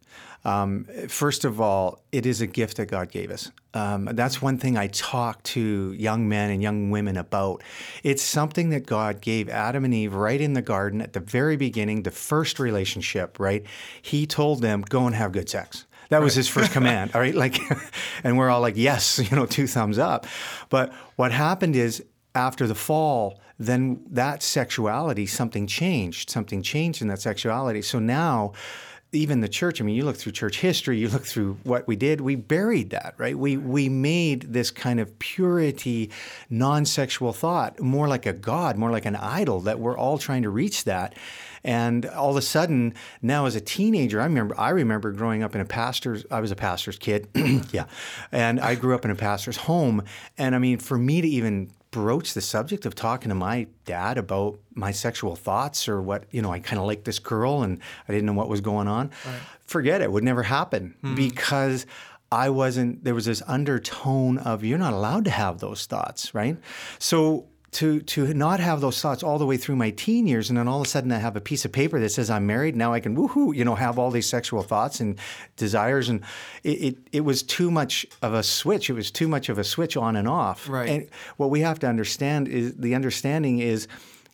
Um, 0.44 0.84
first 1.08 1.44
of 1.46 1.58
all, 1.60 2.02
it 2.12 2.26
is 2.26 2.42
a 2.42 2.46
gift 2.46 2.76
that 2.76 2.86
God 2.86 3.10
gave 3.10 3.30
us. 3.30 3.50
Um, 3.72 4.10
that's 4.12 4.42
one 4.42 4.58
thing 4.58 4.76
I 4.76 4.88
talk 4.88 5.42
to 5.44 5.92
young 5.92 6.28
men 6.28 6.50
and 6.50 6.62
young 6.62 6.90
women 6.90 7.16
about. 7.16 7.62
It's 8.02 8.22
something 8.22 8.68
that 8.70 8.84
God 8.84 9.22
gave 9.22 9.48
Adam 9.48 9.84
and 9.84 9.94
Eve 9.94 10.14
right 10.14 10.40
in 10.40 10.52
the 10.52 10.62
garden 10.62 11.00
at 11.00 11.14
the 11.14 11.20
very 11.20 11.56
beginning, 11.56 12.02
the 12.02 12.10
first 12.10 12.58
relationship, 12.58 13.40
right? 13.40 13.64
He 14.02 14.26
told 14.26 14.60
them, 14.60 14.82
go 14.82 15.06
and 15.06 15.14
have 15.14 15.32
good 15.32 15.48
sex. 15.48 15.86
That 16.10 16.20
was 16.20 16.34
his 16.34 16.46
first 16.46 16.72
command, 16.72 17.12
all 17.14 17.20
right? 17.22 17.34
Like, 17.34 17.58
and 18.24 18.36
we're 18.36 18.50
all 18.50 18.60
like, 18.60 18.76
yes, 18.76 19.18
you 19.30 19.34
know, 19.34 19.46
two 19.46 19.66
thumbs 19.66 19.98
up. 19.98 20.26
But 20.68 20.92
what 21.16 21.32
happened 21.32 21.74
is 21.74 22.04
after 22.34 22.66
the 22.66 22.74
fall, 22.74 23.40
then 23.66 24.02
that 24.10 24.42
sexuality, 24.42 25.26
something 25.26 25.66
changed. 25.66 26.30
Something 26.30 26.62
changed 26.62 27.02
in 27.02 27.08
that 27.08 27.20
sexuality. 27.20 27.82
So 27.82 27.98
now, 27.98 28.52
even 29.14 29.40
the 29.40 29.48
church, 29.48 29.80
I 29.80 29.84
mean, 29.84 29.94
you 29.94 30.04
look 30.04 30.16
through 30.16 30.32
church 30.32 30.58
history, 30.58 30.98
you 30.98 31.08
look 31.08 31.24
through 31.24 31.58
what 31.62 31.86
we 31.86 31.96
did, 31.96 32.20
we 32.20 32.34
buried 32.34 32.90
that, 32.90 33.14
right? 33.16 33.38
We, 33.38 33.56
we 33.56 33.88
made 33.88 34.52
this 34.52 34.70
kind 34.70 35.00
of 35.00 35.18
purity, 35.18 36.10
non 36.50 36.84
sexual 36.84 37.32
thought 37.32 37.80
more 37.80 38.08
like 38.08 38.26
a 38.26 38.32
God, 38.32 38.76
more 38.76 38.90
like 38.90 39.06
an 39.06 39.16
idol, 39.16 39.60
that 39.60 39.78
we're 39.78 39.96
all 39.96 40.18
trying 40.18 40.42
to 40.42 40.50
reach 40.50 40.84
that. 40.84 41.16
And 41.62 42.04
all 42.06 42.30
of 42.30 42.36
a 42.36 42.42
sudden, 42.42 42.92
now 43.22 43.46
as 43.46 43.54
a 43.56 43.60
teenager, 43.60 44.20
I 44.20 44.24
remember 44.24 44.54
I 44.58 44.70
remember 44.70 45.12
growing 45.12 45.42
up 45.42 45.54
in 45.54 45.62
a 45.62 45.64
pastor's. 45.64 46.26
I 46.30 46.40
was 46.40 46.50
a 46.50 46.56
pastor's 46.56 46.98
kid, 46.98 47.28
yeah, 47.72 47.86
and 48.30 48.60
I 48.60 48.74
grew 48.74 48.94
up 48.94 49.06
in 49.06 49.10
a 49.10 49.14
pastor's 49.14 49.56
home. 49.56 50.04
And 50.36 50.54
I 50.54 50.58
mean, 50.58 50.78
for 50.78 50.98
me 50.98 51.22
to 51.22 51.28
even 51.28 51.70
broach 51.94 52.34
the 52.34 52.40
subject 52.40 52.86
of 52.86 52.96
talking 52.96 53.28
to 53.28 53.36
my 53.36 53.68
dad 53.84 54.18
about 54.18 54.58
my 54.74 54.90
sexual 54.90 55.36
thoughts 55.36 55.88
or 55.88 56.02
what 56.02 56.24
you 56.32 56.42
know, 56.42 56.52
I 56.52 56.58
kind 56.58 56.80
of 56.80 56.86
liked 56.86 57.04
this 57.04 57.20
girl 57.20 57.62
and 57.62 57.78
I 58.08 58.12
didn't 58.12 58.26
know 58.26 58.32
what 58.32 58.48
was 58.48 58.60
going 58.60 58.88
on. 58.88 59.12
Forget 59.64 60.02
it; 60.02 60.10
would 60.10 60.24
never 60.24 60.42
happen 60.42 60.94
mm-hmm. 61.02 61.14
because. 61.14 61.86
I 62.32 62.48
wasn't. 62.50 63.04
There 63.04 63.14
was 63.14 63.26
this 63.26 63.42
undertone 63.46 64.38
of 64.38 64.64
you're 64.64 64.78
not 64.78 64.92
allowed 64.92 65.24
to 65.26 65.30
have 65.30 65.60
those 65.60 65.86
thoughts, 65.86 66.34
right? 66.34 66.56
So 66.98 67.46
to 67.74 68.00
to 68.00 68.32
not 68.32 68.60
have 68.60 68.80
those 68.80 69.00
thoughts 69.00 69.22
all 69.22 69.38
the 69.38 69.46
way 69.46 69.56
through 69.56 69.74
my 69.76 69.90
teen 69.90 70.26
years, 70.26 70.48
and 70.48 70.58
then 70.58 70.68
all 70.68 70.80
of 70.80 70.86
a 70.86 70.88
sudden 70.88 71.10
I 71.10 71.18
have 71.18 71.36
a 71.36 71.40
piece 71.40 71.64
of 71.64 71.72
paper 71.72 71.98
that 71.98 72.08
says 72.10 72.30
I'm 72.30 72.46
married. 72.46 72.76
Now 72.76 72.92
I 72.92 73.00
can 73.00 73.16
woohoo, 73.16 73.54
you 73.54 73.64
know, 73.64 73.74
have 73.74 73.98
all 73.98 74.10
these 74.10 74.28
sexual 74.28 74.62
thoughts 74.62 75.00
and 75.00 75.18
desires, 75.56 76.08
and 76.08 76.22
it, 76.62 76.70
it 76.70 76.96
it 77.12 77.20
was 77.22 77.42
too 77.42 77.70
much 77.70 78.06
of 78.22 78.32
a 78.32 78.42
switch. 78.42 78.88
It 78.88 78.92
was 78.92 79.10
too 79.10 79.26
much 79.26 79.48
of 79.48 79.58
a 79.58 79.64
switch 79.64 79.96
on 79.96 80.14
and 80.14 80.28
off. 80.28 80.68
Right. 80.68 80.88
And 80.88 81.08
what 81.36 81.50
we 81.50 81.60
have 81.60 81.80
to 81.80 81.88
understand 81.88 82.46
is 82.46 82.76
the 82.76 82.94
understanding 82.94 83.58
is 83.58 83.88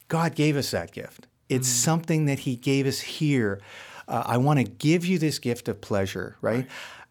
God 0.09 0.35
gave 0.35 0.57
us 0.57 0.71
that 0.73 0.93
gift. 0.93 1.27
It's 1.49 1.69
mm. 1.69 1.85
something 1.85 2.27
that 2.27 2.41
He 2.41 2.57
gave 2.57 2.87
us 2.87 3.01
here. 3.01 3.61
Uh, 4.07 4.23
I 4.27 4.37
want 4.37 4.59
to 4.59 4.65
give 4.65 5.07
you 5.07 5.19
this 5.19 5.39
gift 5.39 5.69
of 5.69 5.81
pleasure, 5.81 6.37
right? 6.43 6.57
right. 6.57 6.69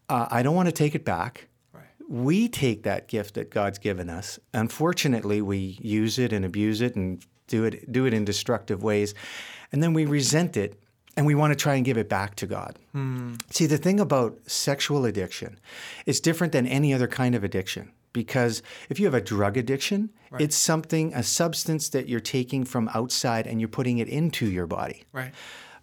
Uh, 0.08 0.28
I 0.30 0.42
don't 0.42 0.54
want 0.54 0.68
to 0.68 0.72
take 0.72 0.94
it 0.94 1.04
back. 1.04 1.48
We 2.10 2.48
take 2.48 2.82
that 2.82 3.08
gift 3.08 3.34
that 3.34 3.50
God's 3.50 3.78
given 3.78 4.10
us. 4.10 4.38
Unfortunately, 4.52 5.40
we 5.40 5.78
use 5.80 6.18
it 6.18 6.32
and 6.32 6.44
abuse 6.44 6.80
it 6.80 6.96
and 6.96 7.24
do 7.46 7.64
it 7.64 7.90
do 7.90 8.04
it 8.04 8.12
in 8.12 8.24
destructive 8.24 8.82
ways, 8.82 9.14
and 9.72 9.82
then 9.82 9.94
we 9.94 10.04
resent 10.04 10.56
it 10.56 10.78
and 11.16 11.26
we 11.26 11.34
want 11.34 11.52
to 11.52 11.56
try 11.56 11.74
and 11.74 11.84
give 11.84 11.96
it 11.96 12.08
back 12.08 12.34
to 12.36 12.46
God. 12.46 12.78
Hmm. 12.92 13.34
See, 13.50 13.66
the 13.66 13.78
thing 13.78 14.00
about 14.00 14.38
sexual 14.46 15.04
addiction, 15.04 15.58
it's 16.06 16.20
different 16.20 16.52
than 16.52 16.66
any 16.66 16.92
other 16.92 17.08
kind 17.08 17.34
of 17.34 17.44
addiction 17.44 17.92
because 18.12 18.62
if 18.88 18.98
you 18.98 19.06
have 19.06 19.14
a 19.14 19.20
drug 19.20 19.56
addiction, 19.56 20.10
right. 20.30 20.42
it's 20.42 20.56
something, 20.56 21.12
a 21.14 21.22
substance 21.22 21.88
that 21.90 22.08
you're 22.08 22.20
taking 22.20 22.64
from 22.64 22.90
outside 22.94 23.46
and 23.46 23.60
you're 23.60 23.68
putting 23.68 23.98
it 23.98 24.08
into 24.08 24.46
your 24.46 24.66
body. 24.66 25.04
Right. 25.12 25.32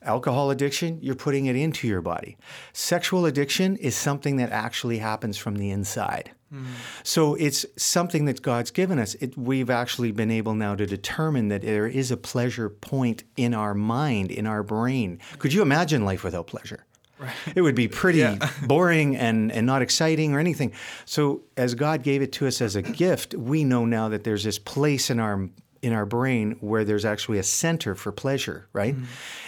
Alcohol 0.01 0.51
addiction, 0.51 0.99
you're 1.01 1.15
putting 1.15 1.47
it 1.47 1.55
into 1.55 1.87
your 1.87 2.01
body. 2.01 2.37
Sexual 2.73 3.25
addiction 3.25 3.75
is 3.77 3.95
something 3.95 4.37
that 4.37 4.51
actually 4.51 4.99
happens 4.99 5.37
from 5.37 5.55
the 5.55 5.71
inside. 5.71 6.31
Mm. 6.53 6.65
So 7.03 7.35
it's 7.35 7.65
something 7.75 8.25
that 8.25 8.41
God's 8.41 8.71
given 8.71 8.99
us. 8.99 9.15
It, 9.15 9.37
we've 9.37 9.69
actually 9.69 10.11
been 10.11 10.31
able 10.31 10.53
now 10.53 10.75
to 10.75 10.85
determine 10.85 11.49
that 11.49 11.61
there 11.61 11.87
is 11.87 12.11
a 12.11 12.17
pleasure 12.17 12.69
point 12.69 13.23
in 13.35 13.53
our 13.53 13.73
mind, 13.73 14.31
in 14.31 14.47
our 14.47 14.63
brain. 14.63 15.19
Could 15.39 15.53
you 15.53 15.61
imagine 15.61 16.05
life 16.05 16.23
without 16.23 16.47
pleasure? 16.47 16.85
Right. 17.19 17.33
It 17.55 17.61
would 17.61 17.75
be 17.75 17.87
pretty 17.87 18.19
yeah. 18.19 18.37
boring 18.67 19.15
and, 19.15 19.51
and 19.51 19.65
not 19.65 19.81
exciting 19.81 20.33
or 20.33 20.39
anything. 20.39 20.71
So, 21.05 21.41
as 21.57 21.73
God 21.73 22.03
gave 22.03 22.21
it 22.21 22.31
to 22.33 22.47
us 22.47 22.61
as 22.61 22.75
a 22.75 22.83
gift, 22.83 23.33
we 23.33 23.63
know 23.63 23.85
now 23.85 24.09
that 24.09 24.23
there's 24.23 24.43
this 24.43 24.59
place 24.59 25.09
in 25.09 25.19
our 25.19 25.49
in 25.81 25.93
our 25.93 26.05
brain 26.05 26.57
where 26.59 26.83
there's 26.83 27.05
actually 27.05 27.37
a 27.37 27.43
center 27.43 27.95
for 27.95 28.11
pleasure, 28.11 28.67
right? 28.73 28.95
Mm. 28.95 29.05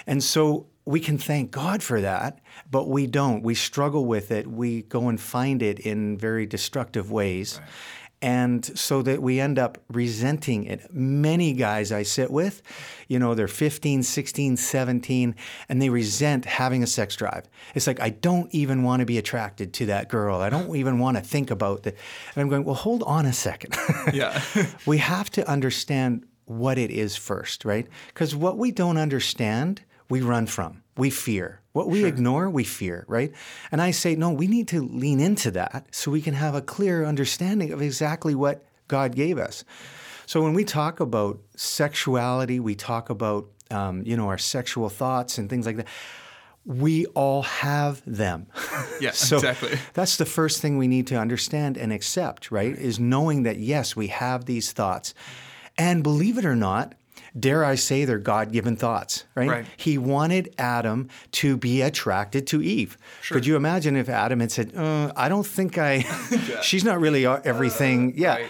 And 0.07 0.23
so 0.23 0.67
we 0.85 0.99
can 0.99 1.17
thank 1.17 1.51
God 1.51 1.83
for 1.83 2.01
that, 2.01 2.39
but 2.71 2.89
we 2.89 3.05
don't. 3.05 3.43
We 3.43 3.55
struggle 3.55 4.05
with 4.05 4.31
it. 4.31 4.47
We 4.47 4.83
go 4.83 5.07
and 5.07 5.19
find 5.21 5.61
it 5.61 5.79
in 5.79 6.17
very 6.17 6.45
destructive 6.45 7.11
ways. 7.11 7.59
Right. 7.59 7.69
And 8.21 8.65
so 8.77 9.01
that 9.03 9.21
we 9.21 9.39
end 9.39 9.57
up 9.57 9.77
resenting 9.89 10.65
it. 10.65 10.93
Many 10.93 11.53
guys 11.53 11.91
I 11.91 12.03
sit 12.03 12.29
with, 12.29 12.61
you 13.07 13.17
know, 13.17 13.33
they're 13.33 13.47
15, 13.47 14.03
16, 14.03 14.57
17, 14.57 15.35
and 15.69 15.81
they 15.81 15.89
resent 15.89 16.43
having 16.43 16.83
a 16.83 16.87
sex 16.87 17.15
drive. 17.15 17.47
It's 17.75 17.87
like, 17.87 18.01
I 18.01 18.09
don't 18.09 18.53
even 18.53 18.83
want 18.83 18.99
to 18.99 19.05
be 19.05 19.17
attracted 19.17 19.73
to 19.75 19.85
that 19.87 20.09
girl. 20.09 20.41
I 20.41 20.49
don't 20.49 20.75
even 20.75 20.99
want 20.99 21.15
to 21.17 21.23
think 21.23 21.49
about 21.49 21.83
that. 21.83 21.95
And 22.35 22.41
I'm 22.41 22.49
going, 22.49 22.65
well, 22.65 22.75
hold 22.75 23.03
on 23.03 23.25
a 23.25 23.33
second. 23.33 23.75
yeah. 24.13 24.41
we 24.85 24.97
have 24.97 25.29
to 25.31 25.49
understand 25.49 26.25
what 26.45 26.77
it 26.77 26.91
is 26.91 27.15
first, 27.15 27.63
right? 27.63 27.87
Because 28.07 28.35
what 28.35 28.57
we 28.57 28.71
don't 28.71 28.97
understand, 28.97 29.81
we 30.09 30.21
run 30.21 30.47
from, 30.47 30.83
we 30.99 31.09
fear. 31.09 31.61
What 31.71 31.87
we 31.87 31.99
sure. 31.99 32.07
ignore, 32.07 32.49
we 32.49 32.63
fear, 32.63 33.05
right? 33.07 33.31
And 33.71 33.81
I 33.81 33.91
say, 33.91 34.15
no, 34.15 34.31
we 34.31 34.47
need 34.47 34.67
to 34.69 34.81
lean 34.81 35.19
into 35.19 35.51
that 35.51 35.87
so 35.91 36.11
we 36.11 36.21
can 36.21 36.33
have 36.33 36.55
a 36.55 36.61
clear 36.61 37.05
understanding 37.05 37.71
of 37.71 37.81
exactly 37.81 38.35
what 38.35 38.65
God 38.87 39.15
gave 39.15 39.37
us. 39.37 39.63
So 40.25 40.41
when 40.41 40.53
we 40.53 40.63
talk 40.63 40.99
about 40.99 41.39
sexuality, 41.55 42.59
we 42.59 42.75
talk 42.75 43.09
about, 43.09 43.47
um, 43.71 44.03
you 44.05 44.17
know, 44.17 44.27
our 44.27 44.37
sexual 44.37 44.89
thoughts 44.89 45.37
and 45.37 45.49
things 45.49 45.65
like 45.65 45.77
that. 45.77 45.87
We 46.65 47.05
all 47.07 47.43
have 47.43 48.01
them. 48.05 48.47
Yeah, 48.99 49.11
so 49.13 49.37
exactly. 49.37 49.79
That's 49.93 50.17
the 50.17 50.25
first 50.25 50.61
thing 50.61 50.77
we 50.77 50.89
need 50.89 51.07
to 51.07 51.15
understand 51.15 51.77
and 51.77 51.93
accept, 51.93 52.51
right? 52.51 52.75
Is 52.75 52.99
knowing 52.99 53.43
that 53.43 53.57
yes, 53.57 53.95
we 53.95 54.07
have 54.07 54.43
these 54.43 54.73
thoughts. 54.73 55.13
And 55.77 56.03
believe 56.03 56.37
it 56.37 56.43
or 56.43 56.57
not, 56.57 56.95
dare 57.37 57.63
I 57.63 57.75
say, 57.75 58.05
they're 58.05 58.17
God 58.17 58.51
given 58.51 58.75
thoughts, 58.75 59.25
right? 59.35 59.49
right? 59.49 59.65
He 59.77 59.97
wanted 59.97 60.53
Adam 60.57 61.09
to 61.33 61.57
be 61.57 61.81
attracted 61.81 62.47
to 62.47 62.61
Eve. 62.61 62.97
Sure. 63.21 63.35
Could 63.35 63.45
you 63.45 63.55
imagine 63.55 63.95
if 63.95 64.09
Adam 64.09 64.39
had 64.39 64.51
said, 64.51 64.75
uh, 64.75 65.11
I 65.15 65.29
don't 65.29 65.45
think 65.45 65.77
I, 65.77 65.93
yeah. 66.47 66.61
she's 66.61 66.83
not 66.83 66.99
really 66.99 67.25
everything. 67.25 68.11
Uh, 68.11 68.15
yeah. 68.15 68.35
Right. 68.35 68.47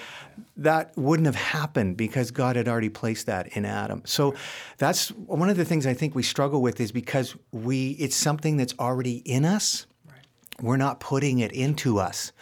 That 0.57 0.98
wouldn't 0.98 1.25
have 1.25 1.36
happened 1.36 1.95
because 1.95 2.31
God 2.31 2.55
had 2.55 2.67
already 2.67 2.89
placed 2.89 3.25
that 3.27 3.55
in 3.55 3.65
Adam. 3.65 4.01
So 4.05 4.36
that's 4.77 5.09
one 5.09 5.50
of 5.50 5.57
the 5.57 5.65
things 5.65 5.86
I 5.86 5.93
think 5.93 6.15
we 6.15 6.24
struggle 6.24 6.62
with 6.62 6.81
is 6.81 6.91
because 6.91 7.36
we 7.51 7.91
it's 7.91 8.15
something 8.15 8.57
that's 8.57 8.74
already 8.77 9.17
in 9.17 9.45
us. 9.45 9.86
Right. 10.05 10.15
We're 10.62 10.77
not 10.77 11.00
putting 11.00 11.39
it 11.39 11.53
into 11.53 11.98
us. 11.98 12.33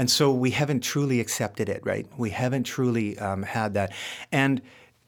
And 0.00 0.10
so 0.10 0.32
we 0.32 0.50
haven't 0.50 0.80
truly 0.80 1.20
accepted 1.20 1.68
it, 1.68 1.82
right? 1.84 2.06
We 2.16 2.30
haven't 2.30 2.64
truly 2.64 3.18
um, 3.18 3.42
had 3.42 3.74
that. 3.74 3.92
And 4.32 4.62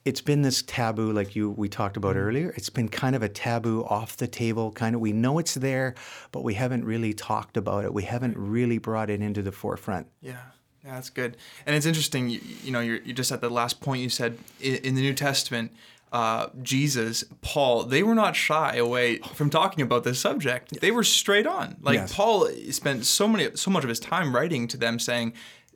it's 0.05 0.21
been 0.21 0.43
this 0.43 0.63
taboo 0.63 1.13
like 1.13 1.37
you 1.37 1.51
we 1.51 1.69
talked 1.69 1.97
about 1.97 2.17
mm-hmm. 2.17 2.27
earlier 2.27 2.55
it's 2.57 2.71
been 2.71 2.89
kind 2.89 3.15
of 3.15 3.23
a 3.23 3.29
taboo 3.29 3.85
off 3.85 4.17
the 4.17 4.27
table 4.27 4.73
kind 4.73 4.95
of 4.95 5.01
we 5.01 5.13
know 5.13 5.39
it's 5.39 5.55
there 5.55 5.95
but 6.31 6.43
we 6.43 6.55
haven't 6.55 6.85
really 6.85 7.13
talked 7.13 7.57
about 7.57 7.85
it 7.85 7.93
we 7.93 8.03
haven't 8.03 8.37
really 8.37 8.79
brought 8.79 9.11
it 9.11 9.21
into 9.21 9.43
the 9.43 9.53
forefront 9.53 10.07
yeah 10.21 10.37
yeah 10.85 10.95
that's 10.95 11.11
good 11.11 11.37
and 11.67 11.77
it's 11.77 11.87
interesting 11.87 12.29
you, 12.29 12.41
you 12.65 12.73
know 12.73 12.81
you're, 12.81 13.01
you're 13.03 13.15
just 13.15 13.33
at 13.33 13.41
the 13.41 13.51
last 13.51 13.81
point 13.81 14.03
you 14.03 14.09
said 14.09 14.39
in, 14.61 14.77
in 14.77 14.95
the 14.95 15.03
new 15.03 15.15
testament 15.15 15.73
uh, 16.13 16.51
Jesus, 16.61 17.25
Paul, 17.41 17.85
they 17.85 18.03
were 18.03 18.15
not 18.15 18.37
shy 18.37 18.77
away 18.77 19.17
from 19.35 19.49
talking 19.49 19.83
about 19.83 20.05
this 20.05 20.21
subject. 20.21 20.79
They 20.79 20.91
were 20.91 21.05
straight 21.05 21.47
on. 21.47 21.79
Like 21.81 21.95
yes. 21.95 22.15
Paul 22.15 22.49
spent 22.71 23.07
so 23.07 23.27
many, 23.27 23.57
so 23.57 23.71
much 23.71 23.83
of 23.83 23.89
his 23.89 23.99
time 23.99 24.35
writing 24.35 24.69
to 24.69 24.77
them, 24.77 24.99
saying, 24.99 25.33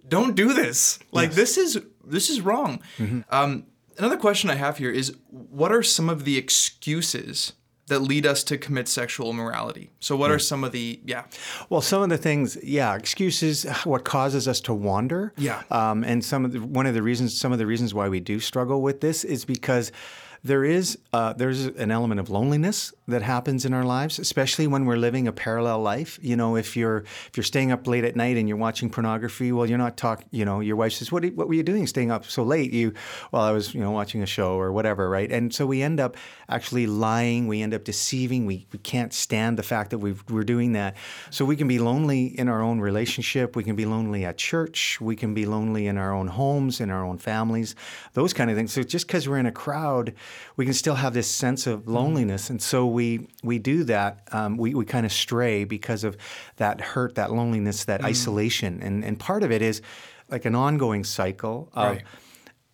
"Don't 0.06 0.36
do 0.36 0.52
this. 0.52 0.98
Like 1.10 1.28
yes. 1.28 1.36
this 1.36 1.56
is 1.56 1.80
this 2.04 2.28
is 2.28 2.42
wrong." 2.42 2.82
Mm-hmm. 2.98 3.20
Um, 3.30 3.64
another 3.98 4.16
question 4.16 4.50
I 4.50 4.54
have 4.54 4.78
here 4.78 4.90
is 4.90 5.14
what 5.30 5.72
are 5.72 5.82
some 5.82 6.08
of 6.08 6.24
the 6.24 6.36
excuses 6.36 7.52
that 7.88 8.00
lead 8.00 8.26
us 8.26 8.42
to 8.44 8.58
commit 8.58 8.88
sexual 8.88 9.30
immorality. 9.30 9.90
So, 10.00 10.16
what 10.16 10.30
are 10.30 10.38
some 10.38 10.64
of 10.64 10.72
the 10.72 11.00
yeah? 11.04 11.24
Well, 11.70 11.80
some 11.80 12.02
of 12.02 12.08
the 12.08 12.18
things, 12.18 12.58
yeah, 12.62 12.94
excuses. 12.96 13.64
What 13.84 14.04
causes 14.04 14.48
us 14.48 14.60
to 14.62 14.74
wander? 14.74 15.32
Yeah, 15.36 15.62
um, 15.70 16.02
and 16.02 16.24
some 16.24 16.44
of 16.44 16.52
the 16.52 16.60
one 16.60 16.86
of 16.86 16.94
the 16.94 17.02
reasons, 17.02 17.38
some 17.38 17.52
of 17.52 17.58
the 17.58 17.66
reasons 17.66 17.94
why 17.94 18.08
we 18.08 18.20
do 18.20 18.40
struggle 18.40 18.82
with 18.82 19.00
this 19.00 19.22
is 19.24 19.44
because 19.44 19.92
there 20.42 20.64
is 20.64 20.98
uh, 21.12 21.32
there's 21.34 21.66
an 21.66 21.90
element 21.90 22.20
of 22.20 22.30
loneliness 22.30 22.92
that 23.08 23.22
happens 23.22 23.64
in 23.64 23.72
our 23.72 23.84
lives, 23.84 24.18
especially 24.18 24.66
when 24.66 24.84
we're 24.84 24.96
living 24.96 25.28
a 25.28 25.32
parallel 25.32 25.80
life. 25.80 26.18
You 26.22 26.36
know, 26.36 26.56
if 26.56 26.76
you're 26.76 26.98
if 26.98 27.32
you're 27.36 27.44
staying 27.44 27.72
up 27.72 27.86
late 27.86 28.04
at 28.04 28.16
night 28.16 28.36
and 28.36 28.48
you're 28.48 28.56
watching 28.58 28.90
pornography, 28.90 29.52
well, 29.52 29.66
you're 29.66 29.78
not 29.78 29.96
talking. 29.96 30.26
You 30.30 30.44
know, 30.44 30.60
your 30.60 30.76
wife 30.76 30.94
says, 30.94 31.12
"What 31.12 31.24
what 31.34 31.48
were 31.48 31.54
you 31.54 31.62
doing 31.62 31.86
staying 31.86 32.10
up 32.10 32.24
so 32.24 32.42
late?" 32.42 32.72
You, 32.72 32.92
well, 33.32 33.42
I 33.42 33.52
was 33.52 33.74
you 33.74 33.80
know 33.80 33.90
watching 33.90 34.22
a 34.22 34.26
show 34.26 34.58
or 34.58 34.72
whatever, 34.72 35.08
right? 35.08 35.30
And 35.30 35.54
so 35.54 35.66
we 35.66 35.82
end 35.82 36.00
up 36.00 36.16
actually 36.48 36.86
lying. 36.86 37.46
We 37.46 37.62
end 37.62 37.74
up 37.74 37.84
deceiving. 37.84 38.46
We 38.46 38.66
we 38.72 38.78
can't 38.80 39.12
stand 39.12 39.58
the 39.58 39.62
fact 39.62 39.90
that 39.90 39.98
we 39.98 40.14
we're 40.28 40.44
doing 40.44 40.72
that. 40.72 40.96
So 41.30 41.44
we 41.44 41.56
can 41.56 41.68
be 41.68 41.78
lonely 41.78 42.26
in 42.38 42.48
our 42.48 42.62
own 42.62 42.80
relationship. 42.80 43.56
We 43.56 43.64
can 43.64 43.76
be 43.76 43.86
lonely 43.86 44.24
at 44.24 44.38
church. 44.38 45.00
We 45.00 45.16
can 45.16 45.34
be 45.34 45.46
lonely 45.46 45.86
in 45.86 45.96
our 45.96 46.12
own 46.12 46.26
homes, 46.28 46.80
in 46.80 46.90
our 46.90 47.04
own 47.04 47.18
families, 47.18 47.76
those 48.14 48.32
kind 48.32 48.50
of 48.50 48.56
things. 48.56 48.72
So 48.72 48.82
just 48.82 49.06
because 49.06 49.28
we're 49.28 49.38
in 49.38 49.46
a 49.46 49.52
crowd 49.52 50.14
we 50.56 50.64
can 50.64 50.74
still 50.74 50.94
have 50.94 51.12
this 51.14 51.28
sense 51.28 51.66
of 51.66 51.86
loneliness. 51.86 52.50
And 52.50 52.60
so 52.60 52.86
we 52.96 53.28
we 53.44 53.58
do 53.58 53.84
that. 53.84 54.26
Um, 54.32 54.56
we 54.56 54.74
we 54.74 54.84
kind 54.84 55.06
of 55.06 55.12
stray 55.12 55.64
because 55.64 56.02
of 56.02 56.16
that 56.56 56.80
hurt, 56.80 57.14
that 57.14 57.30
loneliness, 57.30 57.84
that 57.84 58.00
mm. 58.00 58.06
isolation, 58.06 58.82
and 58.82 59.04
and 59.04 59.20
part 59.20 59.42
of 59.42 59.52
it 59.52 59.62
is 59.62 59.82
like 60.28 60.46
an 60.46 60.56
ongoing 60.56 61.04
cycle 61.04 61.68
of. 61.74 61.96
Right. 61.96 62.02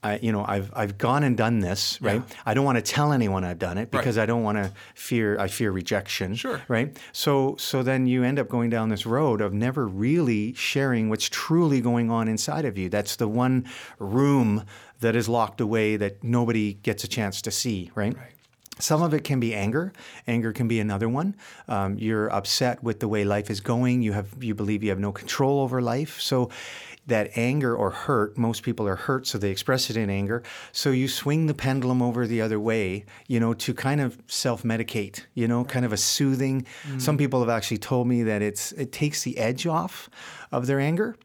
I, 0.04 0.18
you 0.20 0.32
know, 0.32 0.44
I've 0.44 0.72
I've 0.74 0.98
gone 0.98 1.22
and 1.22 1.36
done 1.36 1.60
this, 1.60 2.02
right? 2.02 2.22
Yeah. 2.28 2.36
I 2.44 2.54
don't 2.54 2.64
want 2.64 2.74
to 2.74 2.82
tell 2.82 3.12
anyone 3.12 3.44
I've 3.44 3.60
done 3.60 3.78
it 3.78 3.92
because 3.92 4.16
right. 4.16 4.24
I 4.24 4.26
don't 4.26 4.42
want 4.42 4.58
to 4.58 4.72
fear 4.96 5.38
I 5.38 5.46
fear 5.46 5.70
rejection, 5.70 6.34
sure. 6.34 6.60
right? 6.66 6.98
So 7.12 7.54
so 7.56 7.84
then 7.84 8.08
you 8.08 8.24
end 8.24 8.40
up 8.40 8.48
going 8.48 8.68
down 8.68 8.88
this 8.88 9.06
road 9.06 9.40
of 9.40 9.52
never 9.52 9.86
really 9.86 10.54
sharing 10.54 11.08
what's 11.08 11.28
truly 11.28 11.80
going 11.80 12.10
on 12.10 12.26
inside 12.26 12.64
of 12.64 12.76
you. 12.76 12.88
That's 12.88 13.14
the 13.14 13.28
one 13.28 13.64
room 14.00 14.64
that 14.98 15.14
is 15.14 15.28
locked 15.28 15.60
away 15.60 15.96
that 15.96 16.24
nobody 16.24 16.74
gets 16.74 17.04
a 17.04 17.08
chance 17.08 17.40
to 17.42 17.52
see, 17.52 17.92
right? 17.94 18.16
right. 18.16 18.41
Some 18.78 19.02
of 19.02 19.12
it 19.14 19.22
can 19.22 19.38
be 19.38 19.54
anger. 19.54 19.92
Anger 20.26 20.52
can 20.52 20.66
be 20.66 20.80
another 20.80 21.08
one. 21.08 21.36
Um, 21.68 21.98
you're 21.98 22.32
upset 22.32 22.82
with 22.82 23.00
the 23.00 23.08
way 23.08 23.24
life 23.24 23.50
is 23.50 23.60
going. 23.60 24.02
You 24.02 24.12
have 24.12 24.42
you 24.42 24.54
believe 24.54 24.82
you 24.82 24.90
have 24.90 24.98
no 24.98 25.12
control 25.12 25.60
over 25.60 25.80
life. 25.82 26.20
So 26.20 26.50
that 27.06 27.30
anger 27.36 27.74
or 27.76 27.90
hurt, 27.90 28.38
most 28.38 28.62
people 28.62 28.86
are 28.86 28.96
hurt, 28.96 29.26
so 29.26 29.36
they 29.36 29.50
express 29.50 29.90
it 29.90 29.96
in 29.96 30.08
anger. 30.08 30.42
So 30.70 30.90
you 30.90 31.08
swing 31.08 31.46
the 31.46 31.54
pendulum 31.54 32.00
over 32.00 32.26
the 32.26 32.40
other 32.40 32.60
way, 32.60 33.04
you 33.26 33.40
know, 33.40 33.54
to 33.54 33.74
kind 33.74 34.00
of 34.00 34.18
self-medicate, 34.28 35.24
you 35.34 35.48
know, 35.48 35.64
kind 35.64 35.84
of 35.84 35.92
a 35.92 35.96
soothing. 35.96 36.64
Mm. 36.86 37.00
Some 37.00 37.18
people 37.18 37.40
have 37.40 37.48
actually 37.48 37.78
told 37.78 38.06
me 38.06 38.22
that 38.22 38.40
it's 38.40 38.72
it 38.72 38.92
takes 38.92 39.22
the 39.24 39.36
edge 39.38 39.66
off 39.66 40.08
of 40.52 40.66
their 40.66 40.78
anger, 40.78 41.16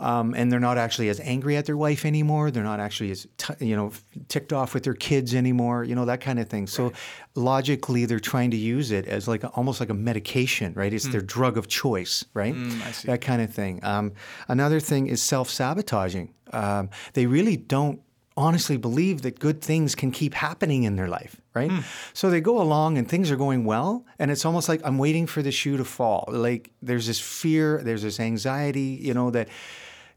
um, 0.00 0.34
and 0.34 0.50
they're 0.50 0.60
not 0.60 0.78
actually 0.78 1.08
as 1.08 1.20
angry 1.20 1.56
at 1.56 1.66
their 1.66 1.76
wife 1.76 2.04
anymore. 2.04 2.50
They're 2.50 2.64
not 2.64 2.80
actually 2.80 3.10
as 3.10 3.26
t- 3.36 3.66
you 3.66 3.76
know 3.76 3.92
ticked 4.28 4.52
off 4.52 4.74
with 4.74 4.84
their 4.84 4.94
kids 4.94 5.34
anymore. 5.34 5.84
You 5.84 5.94
know 5.94 6.04
that 6.04 6.20
kind 6.20 6.38
of 6.38 6.48
thing. 6.48 6.66
So 6.66 6.84
right. 6.84 6.94
logically, 7.34 8.04
they're 8.04 8.20
trying 8.20 8.50
to 8.52 8.56
use 8.56 8.90
it 8.92 9.06
as 9.06 9.26
like 9.26 9.44
a, 9.44 9.48
almost 9.48 9.80
like 9.80 9.90
a 9.90 9.94
medication, 9.94 10.72
right? 10.74 10.92
It's 10.92 11.08
mm. 11.08 11.12
their 11.12 11.20
drug 11.20 11.58
of 11.58 11.68
choice, 11.68 12.24
right? 12.32 12.54
Mm, 12.54 13.02
that 13.02 13.20
kind 13.20 13.42
of 13.42 13.52
thing. 13.52 13.80
Um, 13.82 14.12
another 14.48 14.80
thing 14.80 15.08
is 15.08 15.22
self 15.22 15.50
sabotaging. 15.50 16.32
Um, 16.52 16.90
they 17.14 17.26
really 17.26 17.56
don't 17.56 18.00
honestly 18.36 18.76
believe 18.76 19.22
that 19.22 19.38
good 19.38 19.62
things 19.62 19.94
can 19.94 20.10
keep 20.10 20.34
happening 20.34 20.84
in 20.84 20.96
their 20.96 21.08
life, 21.08 21.40
right? 21.54 21.70
Mm. 21.70 21.84
So 22.12 22.30
they 22.30 22.40
go 22.40 22.60
along 22.60 22.98
and 22.98 23.08
things 23.08 23.30
are 23.30 23.36
going 23.36 23.64
well, 23.64 24.04
and 24.18 24.30
it's 24.30 24.44
almost 24.44 24.68
like 24.68 24.80
I'm 24.84 24.98
waiting 24.98 25.26
for 25.26 25.42
the 25.42 25.52
shoe 25.52 25.76
to 25.76 25.84
fall. 25.84 26.28
Like 26.28 26.70
there's 26.82 27.06
this 27.06 27.20
fear, 27.20 27.80
there's 27.82 28.02
this 28.02 28.20
anxiety, 28.20 28.98
you 29.00 29.14
know, 29.14 29.30
that 29.30 29.48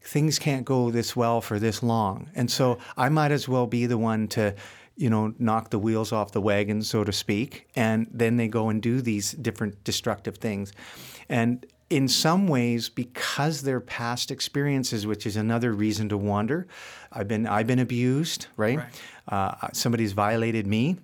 things 0.02 0.38
can't 0.38 0.64
go 0.64 0.90
this 0.90 1.16
well 1.16 1.40
for 1.40 1.58
this 1.58 1.82
long. 1.82 2.30
And 2.34 2.50
so 2.50 2.78
I 2.96 3.08
might 3.08 3.32
as 3.32 3.48
well 3.48 3.66
be 3.66 3.86
the 3.86 3.98
one 3.98 4.28
to 4.28 4.54
you 4.96 5.08
know, 5.08 5.32
knock 5.38 5.70
the 5.70 5.78
wheels 5.78 6.12
off 6.12 6.32
the 6.32 6.42
wagon, 6.42 6.82
so 6.82 7.04
to 7.04 7.10
speak, 7.10 7.66
and 7.74 8.06
then 8.10 8.36
they 8.36 8.48
go 8.48 8.68
and 8.68 8.82
do 8.82 9.00
these 9.00 9.32
different 9.32 9.82
destructive 9.82 10.36
things. 10.36 10.72
And 11.26 11.64
in 11.90 12.06
some 12.06 12.46
ways, 12.46 12.88
because 12.88 13.62
they're 13.62 13.80
past 13.80 14.30
experiences, 14.30 15.06
which 15.06 15.26
is 15.26 15.36
another 15.36 15.72
reason 15.72 16.08
to 16.08 16.16
wander. 16.16 16.68
I've 17.12 17.28
been 17.28 17.46
I've 17.46 17.66
been 17.66 17.80
abused, 17.80 18.46
right? 18.56 18.78
right. 18.78 19.00
Uh, 19.28 19.68
somebody's 19.72 20.12
violated 20.12 20.66
me. 20.66 20.96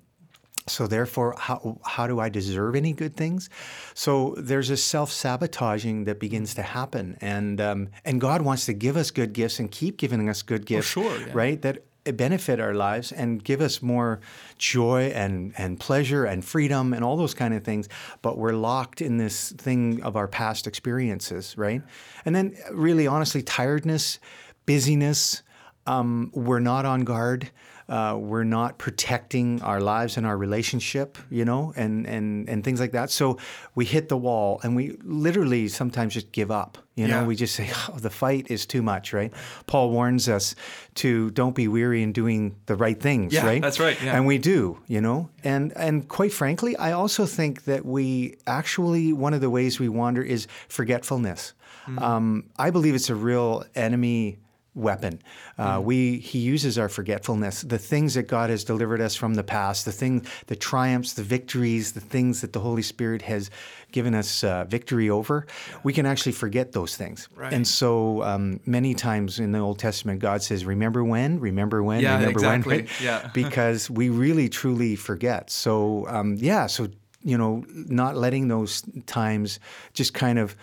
So 0.69 0.87
therefore, 0.87 1.35
how 1.38 1.78
how 1.85 2.07
do 2.07 2.19
I 2.19 2.28
deserve 2.28 2.75
any 2.75 2.93
good 2.93 3.16
things? 3.16 3.50
So 3.95 4.35
there's 4.38 4.71
a 4.71 4.76
self 4.76 5.12
sabotaging 5.12 6.05
that 6.05 6.19
begins 6.19 6.55
to 6.55 6.62
happen, 6.62 7.16
and 7.21 7.61
um, 7.61 7.88
and 8.05 8.21
God 8.21 8.43
wants 8.43 8.66
to 8.66 8.73
give 8.73 8.97
us 8.97 9.11
good 9.11 9.33
gifts 9.33 9.61
and 9.61 9.71
keep 9.71 9.97
giving 9.97 10.28
us 10.28 10.43
good 10.43 10.66
gifts, 10.66 10.97
oh, 10.97 11.02
sure, 11.02 11.21
yeah. 11.21 11.33
right? 11.33 11.62
That 11.62 11.85
benefit 12.12 12.60
our 12.60 12.75
lives 12.75 13.12
and 13.12 13.42
give 13.42 13.60
us 13.60 13.82
more 13.82 14.20
joy 14.58 15.12
and, 15.14 15.52
and 15.56 15.78
pleasure 15.80 16.25
and 16.25 16.44
freedom 16.44 16.92
and 16.92 17.04
all 17.04 17.16
those 17.16 17.34
kind 17.34 17.54
of 17.54 17.64
things. 17.64 17.88
But 18.22 18.38
we're 18.38 18.52
locked 18.52 19.00
in 19.00 19.16
this 19.16 19.52
thing 19.52 20.02
of 20.02 20.16
our 20.16 20.28
past 20.28 20.66
experiences, 20.66 21.56
right? 21.56 21.82
And 22.25 22.34
then, 22.34 22.56
really, 22.72 23.06
honestly, 23.06 23.42
tiredness, 23.42 24.18
busyness, 24.66 25.42
um, 25.86 26.30
we're 26.34 26.60
not 26.60 26.84
on 26.84 27.04
guard 27.04 27.50
uh, 27.88 28.16
we're 28.19 28.45
not 28.45 28.78
protecting 28.78 29.62
our 29.62 29.81
lives 29.81 30.16
and 30.16 30.26
our 30.26 30.37
relationship, 30.37 31.19
you 31.31 31.45
know, 31.45 31.73
and, 31.76 32.07
and, 32.07 32.49
and 32.49 32.64
things 32.64 32.81
like 32.81 32.93
that. 32.93 33.11
So 33.11 33.38
we 33.75 33.85
hit 33.85 34.09
the 34.09 34.16
wall 34.16 34.61
and 34.64 34.75
we 34.75 34.99
literally 35.05 35.69
sometimes 35.69 36.14
just 36.14 36.33
give 36.33 36.50
up. 36.50 36.78
You 36.97 37.07
know, 37.07 37.21
yeah. 37.21 37.26
we 37.26 37.37
just 37.37 37.55
say, 37.55 37.71
oh, 37.88 37.99
the 37.99 38.09
fight 38.09 38.50
is 38.50 38.64
too 38.64 38.83
much, 38.83 39.12
right? 39.12 39.31
Paul 39.66 39.90
warns 39.90 40.31
us 40.31 40.55
to 40.95 41.31
don't 41.33 41.55
be 41.55 41.69
weary 41.69 42.02
in 42.02 42.12
doing 42.12 42.57
the 42.64 42.75
right 42.75 42.99
things, 42.99 43.35
yeah, 43.35 43.45
right? 43.45 43.61
That's 43.61 43.78
right. 43.78 44.02
Yeah. 44.02 44.16
And 44.16 44.26
we 44.26 44.38
do, 44.38 44.81
you 44.87 45.02
know. 45.02 45.28
And 45.45 45.76
and 45.76 46.09
quite 46.09 46.33
frankly, 46.33 46.75
I 46.78 46.93
also 46.93 47.26
think 47.26 47.64
that 47.64 47.85
we 47.85 48.38
actually 48.47 49.12
one 49.12 49.35
of 49.35 49.43
the 49.43 49.50
ways 49.50 49.78
we 49.78 49.90
wander 49.90 50.23
is 50.23 50.47
forgetfulness. 50.69 51.52
Mm-hmm. 51.87 51.99
Um, 52.02 52.45
I 52.57 52.71
believe 52.71 52.95
it's 52.95 53.11
a 53.11 53.14
real 53.14 53.64
enemy 53.75 54.38
weapon. 54.76 55.21
Uh, 55.59 55.78
mm. 55.78 55.85
We 55.85 56.18
he 56.18 56.38
uses 56.38 56.78
our 56.78 56.88
forgetfulness, 56.88 57.62
the 57.62 57.78
things 57.78 58.14
that 58.14 58.25
God 58.25 58.50
has 58.50 58.62
delivered 58.62 59.00
us 59.00 59.16
from 59.16 59.35
the 59.35 59.42
past, 59.42 59.85
the 59.85 59.92
thing, 59.92 60.26
the 60.47 60.56
triumphs, 60.56 61.14
the 61.14 61.23
victories, 61.23 61.92
the 61.92 62.00
things 62.00 62.42
that 62.42 62.52
the 62.52 62.61
Holy 62.61 62.83
Spirit 62.83 63.23
has 63.23 63.50
given 63.90 64.14
us 64.14 64.45
uh, 64.45 64.64
victory 64.64 65.09
over. 65.09 65.47
Yeah. 65.49 65.78
We 65.83 65.92
can 65.92 66.06
actually 66.06 66.33
forget 66.33 66.73
those 66.73 66.97
things. 66.97 67.28
Right. 67.35 67.52
And 67.52 67.66
so 67.66 68.23
um, 68.23 68.61
many 68.66 68.95
times 68.95 69.40
in 69.40 69.52
the 69.52 69.59
Old 69.59 69.78
Testament, 69.78 70.21
God 70.21 70.42
says, 70.42 70.64
"Remember 70.64 71.02
when? 71.02 71.40
Remember 71.40 71.83
when? 71.83 72.00
Yeah, 72.00 72.14
remember 72.16 72.30
exactly. 72.30 72.76
when?" 72.76 72.87
Right? 72.87 72.90
Yeah, 73.00 73.30
because 73.35 73.90
we 73.90 74.11
really 74.11 74.49
truly 74.49 74.97
forget. 74.97 75.50
So 75.50 76.06
um, 76.09 76.37
yeah, 76.38 76.66
so 76.66 76.88
you 77.23 77.37
know, 77.37 77.64
not 77.68 78.16
letting 78.16 78.49
those 78.49 78.85
times 79.06 79.59
just 79.95 80.14
kind 80.14 80.38
of 80.38 80.54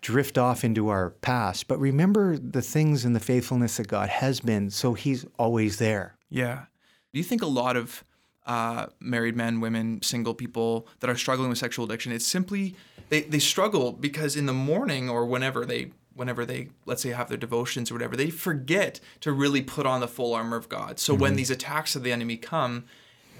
drift 0.00 0.38
off 0.38 0.64
into 0.64 0.88
our 0.88 1.10
past, 1.10 1.68
but 1.68 1.78
remember 1.78 2.38
the 2.38 2.62
things 2.62 3.04
and 3.04 3.14
the 3.14 3.20
faithfulness 3.20 3.76
that 3.76 3.88
God 3.88 4.08
has 4.08 4.40
been, 4.40 4.70
so 4.70 4.94
He's 4.94 5.26
always 5.38 5.78
there. 5.78 6.16
Yeah. 6.28 6.64
Do 7.12 7.18
you 7.18 7.24
think 7.24 7.42
a 7.42 7.46
lot 7.46 7.76
of 7.76 8.04
uh, 8.46 8.86
married 8.98 9.36
men, 9.36 9.60
women, 9.60 10.00
single 10.02 10.34
people 10.34 10.88
that 11.00 11.10
are 11.10 11.16
struggling 11.16 11.48
with 11.48 11.58
sexual 11.58 11.84
addiction, 11.84 12.12
it's 12.12 12.26
simply 12.26 12.74
they, 13.08 13.22
they 13.22 13.38
struggle 13.38 13.92
because 13.92 14.36
in 14.36 14.46
the 14.46 14.52
morning 14.52 15.08
or 15.08 15.26
whenever 15.26 15.64
they 15.64 15.92
whenever 16.14 16.44
they 16.44 16.68
let's 16.86 17.02
say 17.02 17.10
have 17.10 17.28
their 17.28 17.38
devotions 17.38 17.90
or 17.90 17.94
whatever, 17.94 18.16
they 18.16 18.30
forget 18.30 19.00
to 19.20 19.32
really 19.32 19.62
put 19.62 19.86
on 19.86 20.00
the 20.00 20.08
full 20.08 20.34
armor 20.34 20.56
of 20.56 20.68
God. 20.68 20.98
So 20.98 21.12
mm-hmm. 21.12 21.22
when 21.22 21.36
these 21.36 21.50
attacks 21.50 21.94
of 21.94 22.02
the 22.02 22.12
enemy 22.12 22.36
come, 22.36 22.84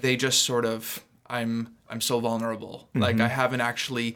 they 0.01 0.15
just 0.15 0.43
sort 0.43 0.65
of 0.65 1.03
I'm 1.27 1.75
I'm 1.89 2.01
so 2.01 2.19
vulnerable. 2.19 2.87
Mm-hmm. 2.89 3.01
Like 3.01 3.19
I 3.19 3.27
haven't 3.27 3.61
actually 3.61 4.15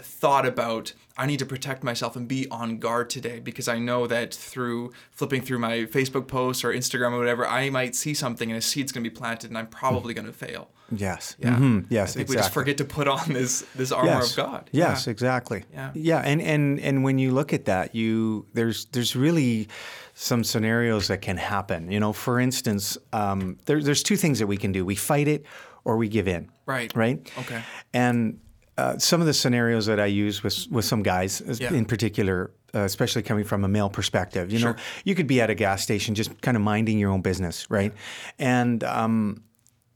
thought 0.00 0.46
about 0.46 0.92
I 1.16 1.26
need 1.26 1.38
to 1.40 1.46
protect 1.46 1.84
myself 1.84 2.16
and 2.16 2.26
be 2.26 2.48
on 2.50 2.78
guard 2.78 3.10
today 3.10 3.40
because 3.40 3.68
I 3.68 3.78
know 3.78 4.06
that 4.06 4.34
through 4.34 4.92
flipping 5.10 5.42
through 5.42 5.58
my 5.58 5.80
Facebook 5.80 6.26
posts 6.26 6.64
or 6.64 6.72
Instagram 6.72 7.12
or 7.12 7.18
whatever, 7.18 7.46
I 7.46 7.70
might 7.70 7.94
see 7.94 8.14
something 8.14 8.50
and 8.50 8.58
a 8.58 8.62
seed's 8.62 8.92
going 8.92 9.04
to 9.04 9.10
be 9.10 9.14
planted 9.14 9.50
and 9.50 9.58
I'm 9.58 9.66
probably 9.66 10.14
going 10.14 10.26
to 10.26 10.32
fail. 10.32 10.70
Yes. 10.90 11.36
Yeah. 11.38 11.54
Mm-hmm. 11.54 11.80
Yes. 11.90 12.10
I 12.10 12.12
think 12.14 12.22
exactly. 12.24 12.36
we 12.36 12.36
just 12.36 12.52
forget 12.52 12.78
to 12.78 12.84
put 12.84 13.08
on 13.08 13.32
this 13.32 13.64
this 13.74 13.92
armor 13.92 14.10
yes. 14.10 14.30
of 14.30 14.36
God. 14.36 14.70
Yes. 14.72 15.06
Yeah. 15.06 15.10
Exactly. 15.10 15.64
Yeah. 15.72 15.90
Yeah. 15.94 16.18
And 16.18 16.40
and 16.40 16.80
and 16.80 17.04
when 17.04 17.18
you 17.18 17.32
look 17.32 17.52
at 17.52 17.64
that, 17.66 17.94
you 17.94 18.46
there's 18.54 18.86
there's 18.86 19.16
really 19.16 19.68
some 20.14 20.44
scenarios 20.44 21.08
that 21.08 21.22
can 21.22 21.36
happen. 21.36 21.90
You 21.90 22.00
know, 22.00 22.12
for 22.12 22.38
instance, 22.38 22.98
um, 23.12 23.58
there, 23.64 23.82
there's 23.82 24.02
two 24.02 24.16
things 24.16 24.38
that 24.38 24.46
we 24.46 24.56
can 24.56 24.72
do: 24.72 24.84
we 24.84 24.94
fight 24.94 25.28
it 25.28 25.46
or 25.84 25.96
we 25.96 26.08
give 26.08 26.28
in. 26.28 26.50
Right. 26.66 26.94
Right. 26.94 27.30
Okay. 27.38 27.62
And 27.92 28.38
uh, 28.78 28.98
some 28.98 29.20
of 29.20 29.26
the 29.26 29.34
scenarios 29.34 29.86
that 29.86 30.00
I 30.00 30.06
use 30.06 30.42
with 30.42 30.66
with 30.70 30.84
some 30.84 31.02
guys, 31.02 31.42
yeah. 31.60 31.72
in 31.72 31.84
particular, 31.84 32.50
uh, 32.74 32.80
especially 32.80 33.22
coming 33.22 33.44
from 33.44 33.64
a 33.64 33.68
male 33.68 33.90
perspective, 33.90 34.50
you 34.50 34.58
sure. 34.58 34.72
know, 34.72 34.78
you 35.04 35.14
could 35.14 35.26
be 35.26 35.40
at 35.40 35.50
a 35.50 35.54
gas 35.54 35.82
station 35.82 36.14
just 36.14 36.40
kind 36.40 36.56
of 36.56 36.62
minding 36.62 36.98
your 36.98 37.10
own 37.10 37.20
business, 37.20 37.70
right? 37.70 37.92
And 38.38 38.82
um, 38.84 39.42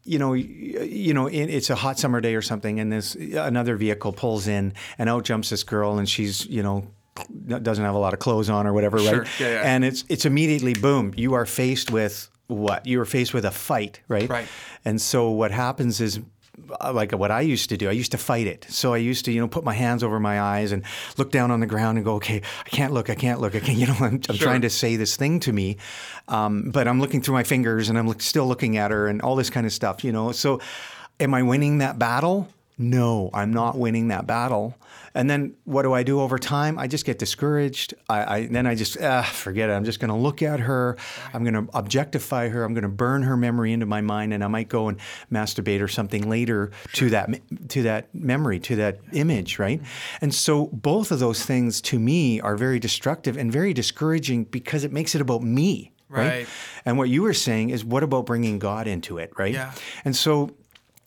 you 0.05 0.19
know, 0.19 0.35
you 0.35 1.15
know, 1.15 1.27
it's 1.27 1.71
a 1.71 1.75
hot 1.75 1.99
summer 1.99 2.21
day 2.21 2.35
or 2.35 2.43
something, 2.43 2.79
and 2.79 2.93
this 2.93 3.15
another 3.15 3.77
vehicle 3.77 4.13
pulls 4.13 4.47
in, 4.47 4.75
and 4.99 5.09
out 5.09 5.25
jumps 5.25 5.51
this 5.51 5.65
girl, 5.65 5.99
and 5.99 6.09
she's 6.09 6.47
you 6.47 6.63
know 6.63 6.87
doesn't 7.47 7.85
have 7.85 7.95
a 7.95 7.99
lot 7.99 8.13
of 8.13 8.21
clothes 8.21 8.51
on 8.51 8.67
or 8.67 8.73
whatever, 8.73 8.99
sure. 8.99 9.21
right? 9.21 9.29
Yeah, 9.41 9.49
yeah. 9.49 9.63
And 9.65 9.85
it's 9.85 10.05
it's 10.09 10.27
immediately 10.27 10.75
boom, 10.75 11.13
you 11.17 11.35
are 11.35 11.47
faced 11.47 11.91
with 11.91 12.31
what? 12.47 12.87
You 12.87 13.01
are 13.01 13.07
faced 13.07 13.35
with 13.35 13.45
a 13.45 13.51
fight, 13.51 14.01
right? 14.09 14.29
Right. 14.29 14.47
And 14.85 15.01
so 15.01 15.31
what 15.31 15.51
happens 15.51 16.01
is 16.01 16.19
uh, 16.19 16.21
like 16.93 17.13
what 17.13 17.31
I 17.31 17.41
used 17.43 17.69
to 17.71 17.77
do. 17.77 17.89
I 17.89 17.93
used 17.93 18.13
to 18.13 18.19
fight 18.19 18.47
it. 18.47 18.67
So 18.69 18.95
I 18.95 18.99
used 18.99 19.25
to, 19.27 19.33
you 19.33 19.41
know, 19.41 19.49
put 19.49 19.65
my 19.65 19.75
hands 19.75 20.03
over 20.03 20.19
my 20.19 20.41
eyes 20.41 20.73
and 20.73 20.83
look 21.17 21.31
down 21.31 21.51
on 21.51 21.61
the 21.61 21.67
ground 21.67 21.99
and 21.99 22.05
go, 22.05 22.15
okay, 22.15 22.43
I 22.65 22.69
can't 22.69 22.93
look, 22.93 23.11
I 23.11 23.15
can't 23.15 23.41
look, 23.41 23.55
I 23.55 23.61
can't, 23.61 23.79
you 23.79 23.87
know, 23.87 23.97
I'm, 24.01 24.21
I'm 24.29 24.37
sure. 24.37 24.37
trying 24.37 24.63
to 24.63 24.71
say 24.71 24.97
this 24.97 25.17
thing 25.17 25.41
to 25.41 25.53
me, 25.53 25.77
um, 26.29 26.71
but 26.71 26.89
I'm 26.89 27.01
looking 27.01 27.21
through 27.21 27.35
my 27.35 27.45
fingers 27.45 27.89
and 27.89 27.99
I'm 27.99 28.09
look, 28.09 28.23
still 28.23 28.47
looking 28.47 28.77
at 28.77 28.91
her 28.91 29.07
and 29.07 29.23
all 29.23 29.37
this 29.37 29.51
kind 29.51 29.67
of 29.67 29.73
stuff, 29.73 30.05
you 30.05 30.13
know. 30.13 30.33
So, 30.33 30.61
am 31.21 31.35
I 31.35 31.43
winning 31.43 31.79
that 31.79 31.99
battle? 31.99 32.49
No, 32.79 33.31
I'm 33.33 33.53
not 33.53 33.79
winning 33.79 34.09
that 34.09 34.27
battle. 34.27 34.77
And 35.17 35.31
then 35.31 35.55
what 35.65 35.83
do 35.83 35.95
I 35.95 36.03
do 36.03 36.21
over 36.21 36.39
time? 36.39 36.79
I 36.79 36.87
just 36.87 37.07
get 37.07 37.19
discouraged. 37.19 37.95
I, 38.09 38.37
I 38.37 38.47
then 38.47 38.67
I 38.67 38.75
just 38.75 39.01
ah, 39.01 39.23
forget 39.23 39.71
it. 39.71 39.73
I'm 39.73 39.85
just 39.85 39.99
going 39.99 40.11
to 40.11 40.17
look 40.17 40.43
at 40.43 40.61
her. 40.61 40.99
I'm 41.33 41.43
going 41.43 41.55
to 41.55 41.71
objectify 41.77 42.49
her. 42.49 42.63
I'm 42.63 42.75
going 42.75 42.83
to 42.83 42.89
burn 42.89 43.23
her 43.23 43.37
memory 43.37 43.73
into 43.73 43.87
my 43.87 44.03
mind, 44.03 44.35
and 44.35 44.45
I 44.45 44.49
might 44.49 44.69
go 44.69 44.89
and 44.89 44.99
masturbate 45.33 45.81
or 45.81 45.89
something 45.89 46.29
later 46.29 46.71
to 46.93 47.11
that 47.11 47.31
to 47.71 47.83
that 47.85 48.15
memory, 48.15 48.61
to 48.61 48.77
that 48.77 48.99
image, 49.13 49.59
right? 49.59 49.81
And 50.21 50.35
so 50.35 50.67
both 50.67 51.11
of 51.11 51.19
those 51.19 51.45
things 51.45 51.81
to 51.83 51.99
me 51.99 52.41
are 52.41 52.57
very 52.57 52.79
destructive 52.79 53.39
and 53.39 53.51
very 53.51 53.73
discouraging 53.73 54.45
because 54.45 54.85
it 54.85 54.93
makes 54.93 55.15
it 55.15 55.23
about 55.23 55.43
me. 55.43 55.93
Right. 56.09 56.29
right. 56.29 56.49
And 56.85 56.99
what 56.99 57.09
you 57.09 57.23
were 57.23 57.35
saying 57.35 57.71
is, 57.71 57.85
what 57.85 58.05
about 58.05 58.27
bringing 58.27 58.61
God 58.61 58.87
into 58.87 59.19
it, 59.19 59.33
right? 59.37 59.53
Yeah. 59.53 59.73
And 60.05 60.15
so 60.15 60.55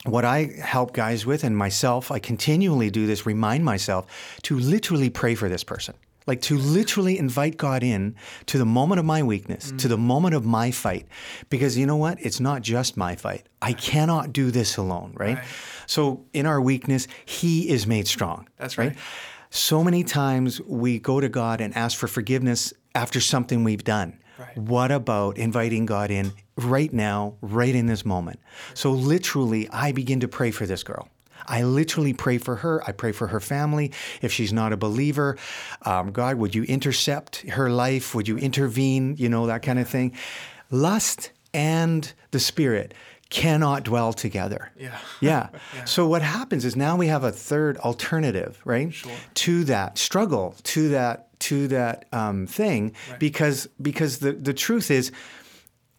what 0.05 0.25
I 0.25 0.51
help 0.61 0.93
guys 0.93 1.25
with 1.25 1.43
and 1.43 1.57
myself, 1.57 2.11
I 2.11 2.19
continually 2.19 2.89
do 2.89 3.05
this, 3.05 3.25
remind 3.25 3.65
myself 3.65 4.05
to 4.43 4.57
literally 4.57 5.09
pray 5.09 5.35
for 5.35 5.49
this 5.49 5.63
person. 5.63 5.95
Like 6.25 6.41
to 6.43 6.57
literally 6.57 7.17
invite 7.17 7.57
God 7.57 7.81
in 7.81 8.15
to 8.45 8.59
the 8.59 8.65
moment 8.65 8.99
of 8.99 9.05
my 9.05 9.23
weakness, 9.23 9.71
mm. 9.71 9.79
to 9.79 9.87
the 9.87 9.97
moment 9.97 10.35
of 10.35 10.45
my 10.45 10.69
fight. 10.69 11.07
Because 11.49 11.75
you 11.75 11.87
know 11.87 11.95
what? 11.95 12.17
It's 12.21 12.39
not 12.39 12.61
just 12.61 12.97
my 12.97 13.15
fight. 13.15 13.47
I 13.61 13.73
cannot 13.73 14.31
do 14.31 14.51
this 14.51 14.77
alone, 14.77 15.13
right? 15.15 15.37
right. 15.37 15.47
So 15.87 16.23
in 16.33 16.45
our 16.45 16.61
weakness, 16.61 17.07
He 17.25 17.69
is 17.69 17.87
made 17.87 18.07
strong. 18.07 18.47
That's 18.57 18.77
right. 18.77 18.89
right. 18.89 18.97
So 19.49 19.83
many 19.83 20.03
times 20.03 20.61
we 20.61 20.99
go 20.99 21.19
to 21.19 21.29
God 21.29 21.61
and 21.61 21.75
ask 21.75 21.97
for 21.97 22.07
forgiveness 22.07 22.73
after 22.93 23.19
something 23.19 23.63
we've 23.63 23.83
done. 23.83 24.19
Right. 24.39 24.57
What 24.57 24.91
about 24.91 25.37
inviting 25.37 25.85
God 25.85 26.11
in 26.11 26.31
right 26.55 26.93
now, 26.93 27.35
right 27.41 27.75
in 27.75 27.87
this 27.87 28.05
moment? 28.05 28.39
So, 28.73 28.91
literally, 28.91 29.67
I 29.69 29.91
begin 29.91 30.21
to 30.21 30.29
pray 30.29 30.51
for 30.51 30.65
this 30.65 30.81
girl. 30.81 31.09
I 31.45 31.63
literally 31.63 32.13
pray 32.13 32.37
for 32.37 32.55
her. 32.57 32.81
I 32.87 32.93
pray 32.93 33.11
for 33.11 33.27
her 33.27 33.39
family. 33.39 33.91
If 34.21 34.31
she's 34.31 34.53
not 34.53 34.71
a 34.71 34.77
believer, 34.77 35.37
um, 35.81 36.11
God, 36.11 36.37
would 36.37 36.55
you 36.55 36.63
intercept 36.63 37.41
her 37.49 37.69
life? 37.69 38.15
Would 38.15 38.27
you 38.27 38.37
intervene? 38.37 39.15
You 39.17 39.27
know, 39.29 39.47
that 39.47 39.61
kind 39.61 39.79
of 39.79 39.89
thing. 39.89 40.13
Lust 40.71 41.31
and 41.53 42.11
the 42.31 42.39
spirit 42.39 42.93
cannot 43.29 43.83
dwell 43.83 44.13
together. 44.13 44.71
Yeah. 44.77 44.97
yeah. 45.21 45.49
yeah. 45.75 45.85
So 45.85 46.07
what 46.07 46.21
happens 46.21 46.65
is 46.65 46.75
now 46.75 46.97
we 46.97 47.07
have 47.07 47.23
a 47.23 47.31
third 47.31 47.77
alternative, 47.77 48.59
right? 48.65 48.93
Sure. 48.93 49.11
To 49.35 49.63
that 49.65 49.97
struggle, 49.97 50.55
to 50.63 50.89
that 50.89 51.27
to 51.39 51.69
that 51.69 52.05
um, 52.11 52.47
thing, 52.47 52.93
right. 53.09 53.19
because 53.19 53.67
because 53.81 54.19
the 54.19 54.33
the 54.33 54.53
truth 54.53 54.91
is, 54.91 55.11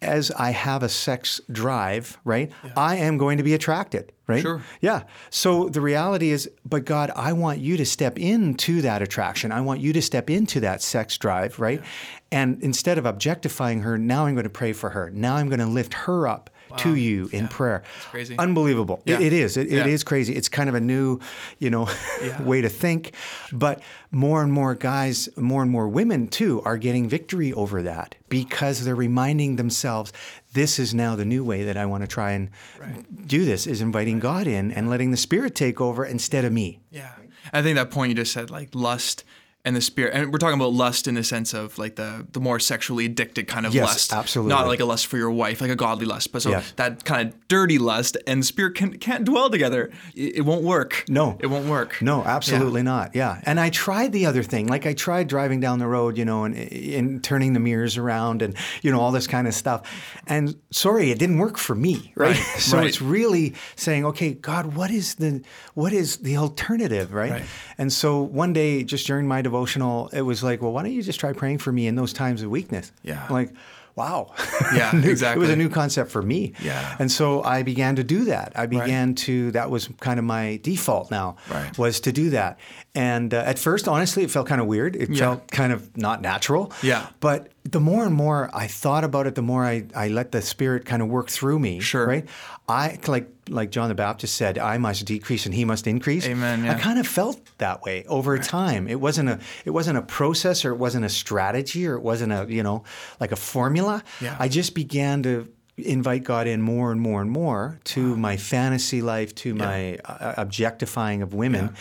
as 0.02 0.30
I 0.32 0.50
have 0.50 0.82
a 0.82 0.88
sex 0.88 1.40
drive, 1.50 2.18
right, 2.24 2.50
yeah. 2.64 2.72
I 2.76 2.96
am 2.96 3.16
going 3.16 3.38
to 3.38 3.44
be 3.44 3.54
attracted, 3.54 4.12
right? 4.26 4.42
Sure. 4.42 4.62
Yeah. 4.80 5.04
So 5.30 5.68
the 5.68 5.80
reality 5.80 6.30
is, 6.30 6.50
but 6.64 6.84
God, 6.84 7.10
I 7.14 7.32
want 7.32 7.60
you 7.60 7.76
to 7.76 7.86
step 7.86 8.18
into 8.18 8.82
that 8.82 9.02
attraction. 9.02 9.52
I 9.52 9.60
want 9.60 9.80
you 9.80 9.92
to 9.92 10.02
step 10.02 10.30
into 10.30 10.60
that 10.60 10.82
sex 10.82 11.16
drive, 11.16 11.58
right? 11.58 11.80
Yeah. 11.80 11.86
And 12.32 12.62
instead 12.62 12.98
of 12.98 13.06
objectifying 13.06 13.80
her, 13.80 13.98
now 13.98 14.26
I'm 14.26 14.34
going 14.34 14.44
to 14.44 14.50
pray 14.50 14.72
for 14.72 14.90
her. 14.90 15.10
Now 15.10 15.36
I'm 15.36 15.48
going 15.48 15.60
to 15.60 15.66
lift 15.66 15.94
her 15.94 16.26
up 16.26 16.50
wow. 16.70 16.76
to 16.78 16.94
you 16.94 17.28
in 17.33 17.44
yeah. 17.44 17.48
prayer. 17.50 17.83
It's 17.96 18.06
crazy. 18.06 18.38
Unbelievable. 18.38 19.02
Yeah. 19.04 19.16
It, 19.16 19.22
it 19.22 19.33
is. 19.33 19.56
It, 19.56 19.68
yeah. 19.68 19.80
it 19.80 19.87
is 19.87 20.04
crazy. 20.04 20.35
It's 20.35 20.48
kind 20.48 20.68
of 20.68 20.74
a 20.74 20.80
new, 20.80 21.20
you 21.59 21.70
know, 21.70 21.88
way 22.40 22.61
to 22.61 22.68
think. 22.68 23.14
But 23.52 23.83
more 24.11 24.42
and 24.42 24.52
more 24.52 24.74
guys, 24.74 25.28
more 25.37 25.62
and 25.62 25.70
more 25.70 25.88
women 25.88 26.28
too, 26.28 26.62
are 26.64 26.76
getting 26.76 27.09
victory 27.09 27.52
over 27.52 27.83
that 27.83 28.14
because 28.28 28.85
they're 28.85 28.94
reminding 28.94 29.56
themselves 29.56 30.12
this 30.52 30.78
is 30.78 30.94
now 30.94 31.16
the 31.16 31.24
new 31.24 31.44
way 31.44 31.64
that 31.64 31.76
I 31.76 31.87
want 31.87 32.02
to 32.02 32.09
try 32.09 32.33
and 32.33 32.50
right. 32.80 33.26
do 33.26 33.44
this 33.44 33.66
is 33.66 33.80
inviting 33.80 34.16
right. 34.16 34.22
God 34.22 34.46
in 34.46 34.72
and 34.72 34.90
letting 34.90 35.11
the 35.11 35.16
Spirit 35.16 35.54
take 35.54 35.80
over 35.80 36.04
instead 36.04 36.44
of 36.44 36.52
me. 36.52 36.80
Yeah. 36.90 37.12
I 37.52 37.62
think 37.62 37.76
that 37.76 37.90
point 37.90 38.11
you 38.11 38.14
just 38.14 38.33
said, 38.33 38.50
like 38.50 38.74
lust 38.74 39.24
and 39.64 39.76
the 39.76 39.80
spirit 39.80 40.14
and 40.14 40.32
we're 40.32 40.38
talking 40.38 40.58
about 40.58 40.72
lust 40.72 41.06
in 41.06 41.14
the 41.14 41.22
sense 41.22 41.52
of 41.52 41.76
like 41.78 41.96
the 41.96 42.26
the 42.32 42.40
more 42.40 42.58
sexually 42.58 43.04
addicted 43.04 43.46
kind 43.46 43.66
of 43.66 43.74
yes, 43.74 43.86
lust. 43.86 44.12
absolutely. 44.12 44.48
Not 44.48 44.66
like 44.66 44.80
a 44.80 44.86
lust 44.86 45.06
for 45.06 45.18
your 45.18 45.30
wife 45.30 45.60
like 45.60 45.70
a 45.70 45.76
godly 45.76 46.06
lust 46.06 46.32
but 46.32 46.40
so 46.40 46.50
yes. 46.50 46.72
that 46.76 47.04
kind 47.04 47.28
of 47.28 47.48
dirty 47.48 47.78
lust 47.78 48.16
and 48.26 48.44
spirit 48.44 48.74
can, 48.74 48.96
can't 48.98 49.24
dwell 49.24 49.50
together. 49.50 49.90
It, 50.14 50.36
it 50.36 50.40
won't 50.42 50.64
work. 50.64 51.04
No. 51.08 51.36
It 51.40 51.48
won't 51.48 51.66
work. 51.66 52.00
No 52.00 52.24
absolutely 52.24 52.80
yeah. 52.80 52.84
not. 52.84 53.14
Yeah. 53.14 53.40
And 53.44 53.60
i 53.60 53.68
tried 53.68 54.12
the 54.12 54.26
other 54.26 54.42
thing. 54.42 54.66
Like 54.66 54.86
i 54.86 54.94
tried 54.94 55.28
driving 55.28 55.60
down 55.60 55.78
the 55.78 55.86
road 55.86 56.16
you 56.16 56.24
know 56.24 56.44
and, 56.44 56.56
and 56.56 57.22
turning 57.22 57.52
the 57.52 57.60
mirrors 57.60 57.98
around 57.98 58.40
and 58.40 58.56
you 58.80 58.90
know 58.90 59.00
all 59.00 59.12
this 59.12 59.26
kind 59.26 59.46
of 59.46 59.52
stuff. 59.52 59.82
And 60.26 60.56
sorry 60.70 61.10
it 61.10 61.18
didn't 61.18 61.38
work 61.38 61.58
for 61.58 61.74
me 61.74 62.12
right, 62.14 62.36
right. 62.36 62.36
so 62.58 62.78
right. 62.78 62.86
it's 62.86 63.02
really 63.02 63.54
saying 63.76 64.06
okay 64.06 64.32
god 64.32 64.74
what 64.74 64.90
is 64.90 65.16
the 65.16 65.42
what 65.74 65.92
is 65.92 66.18
the 66.18 66.36
alternative 66.36 67.12
right, 67.12 67.30
right. 67.30 67.42
and 67.76 67.92
so 67.92 68.22
one 68.22 68.52
day 68.52 68.82
just 68.82 69.06
during 69.06 69.28
my 69.28 69.42
devotional, 69.50 70.08
it 70.12 70.22
was 70.22 70.42
like, 70.42 70.62
well, 70.62 70.72
why 70.72 70.82
don't 70.82 70.92
you 70.92 71.02
just 71.02 71.18
try 71.18 71.32
praying 71.32 71.58
for 71.58 71.72
me 71.72 71.86
in 71.86 71.96
those 71.96 72.12
times 72.12 72.42
of 72.42 72.50
weakness? 72.50 72.92
Yeah. 73.02 73.26
I'm 73.28 73.34
like, 73.34 73.52
wow. 73.96 74.32
Yeah, 74.72 74.94
exactly. 75.04 75.40
it 75.44 75.46
was 75.46 75.50
a 75.50 75.56
new 75.56 75.68
concept 75.68 76.10
for 76.10 76.22
me. 76.22 76.52
Yeah. 76.62 76.96
And 76.98 77.10
so 77.10 77.42
I 77.42 77.62
began 77.62 77.96
to 77.96 78.04
do 78.04 78.24
that. 78.26 78.52
I 78.54 78.66
began 78.66 79.08
right. 79.08 79.16
to, 79.18 79.50
that 79.52 79.70
was 79.70 79.88
kind 80.00 80.18
of 80.18 80.24
my 80.24 80.60
default 80.62 81.10
now, 81.10 81.36
right. 81.50 81.76
was 81.76 82.00
to 82.00 82.12
do 82.12 82.30
that. 82.30 82.58
And 82.94 83.33
uh, 83.33 83.38
at 83.46 83.59
first, 83.59 83.87
honestly, 83.87 84.24
it 84.24 84.31
felt 84.31 84.48
kind 84.48 84.61
of 84.61 84.66
weird. 84.66 84.96
It 84.96 85.11
yeah. 85.11 85.18
felt 85.18 85.50
kind 85.50 85.72
of 85.72 85.96
not 85.96 86.20
natural. 86.22 86.72
Yeah. 86.83 87.07
But 87.20 87.53
the 87.62 87.79
more 87.79 88.05
and 88.05 88.14
more 88.14 88.50
I 88.53 88.66
thought 88.66 89.05
about 89.05 89.29
it, 89.29 89.37
the 89.37 89.42
more 89.42 89.64
I, 89.64 89.85
I 89.94 90.09
let 90.09 90.33
the 90.33 90.42
Spirit 90.42 90.87
kind 90.87 91.00
of 91.00 91.09
work 91.09 91.31
through 91.31 91.61
me. 91.61 91.79
Sure. 91.79 92.07
Right. 92.07 92.29
I 92.68 92.98
like 93.07 93.29
like 93.48 93.70
John 93.70 93.88
the 93.88 93.94
Baptist 93.94 94.35
said, 94.35 94.59
I 94.59 94.79
must 94.79 95.05
decrease 95.05 95.46
and 95.46 95.55
he 95.55 95.64
must 95.64 95.87
increase. 95.87 96.26
Amen. 96.26 96.64
Yeah. 96.64 96.74
I 96.74 96.81
kind 96.81 96.98
of 96.98 97.07
felt 97.07 97.40
that 97.59 97.83
way 97.83 98.05
over 98.09 98.38
time. 98.38 98.88
It 98.88 99.00
wasn't 99.00 99.29
a 99.29 99.38
it 99.64 99.70
wasn't 99.70 99.98
a 99.98 100.03
process 100.03 100.64
or 100.64 100.72
it 100.72 100.79
wasn't 100.79 101.05
a 101.05 101.09
strategy 101.09 101.87
or 101.87 101.94
it 101.94 102.03
wasn't 102.03 102.33
a, 102.33 102.46
you 102.48 102.62
know, 102.62 102.83
like 103.20 103.31
a 103.31 103.37
formula. 103.37 104.03
Yeah. 104.20 104.37
I 104.38 104.48
just 104.48 104.74
began 104.74 105.22
to 105.22 105.48
invite 105.76 106.24
God 106.24 106.46
in 106.46 106.61
more 106.61 106.92
and 106.92 107.00
more 107.00 107.20
and 107.20 107.31
more 107.31 107.79
to 107.85 108.11
wow. 108.11 108.16
my 108.16 108.37
fantasy 108.37 109.03
life, 109.03 109.35
to 109.37 109.50
yeah. 109.50 109.55
my 109.55 109.98
uh, 110.05 110.35
objectifying 110.37 111.22
of 111.22 111.35
women. 111.35 111.66
Yeah. 111.66 111.81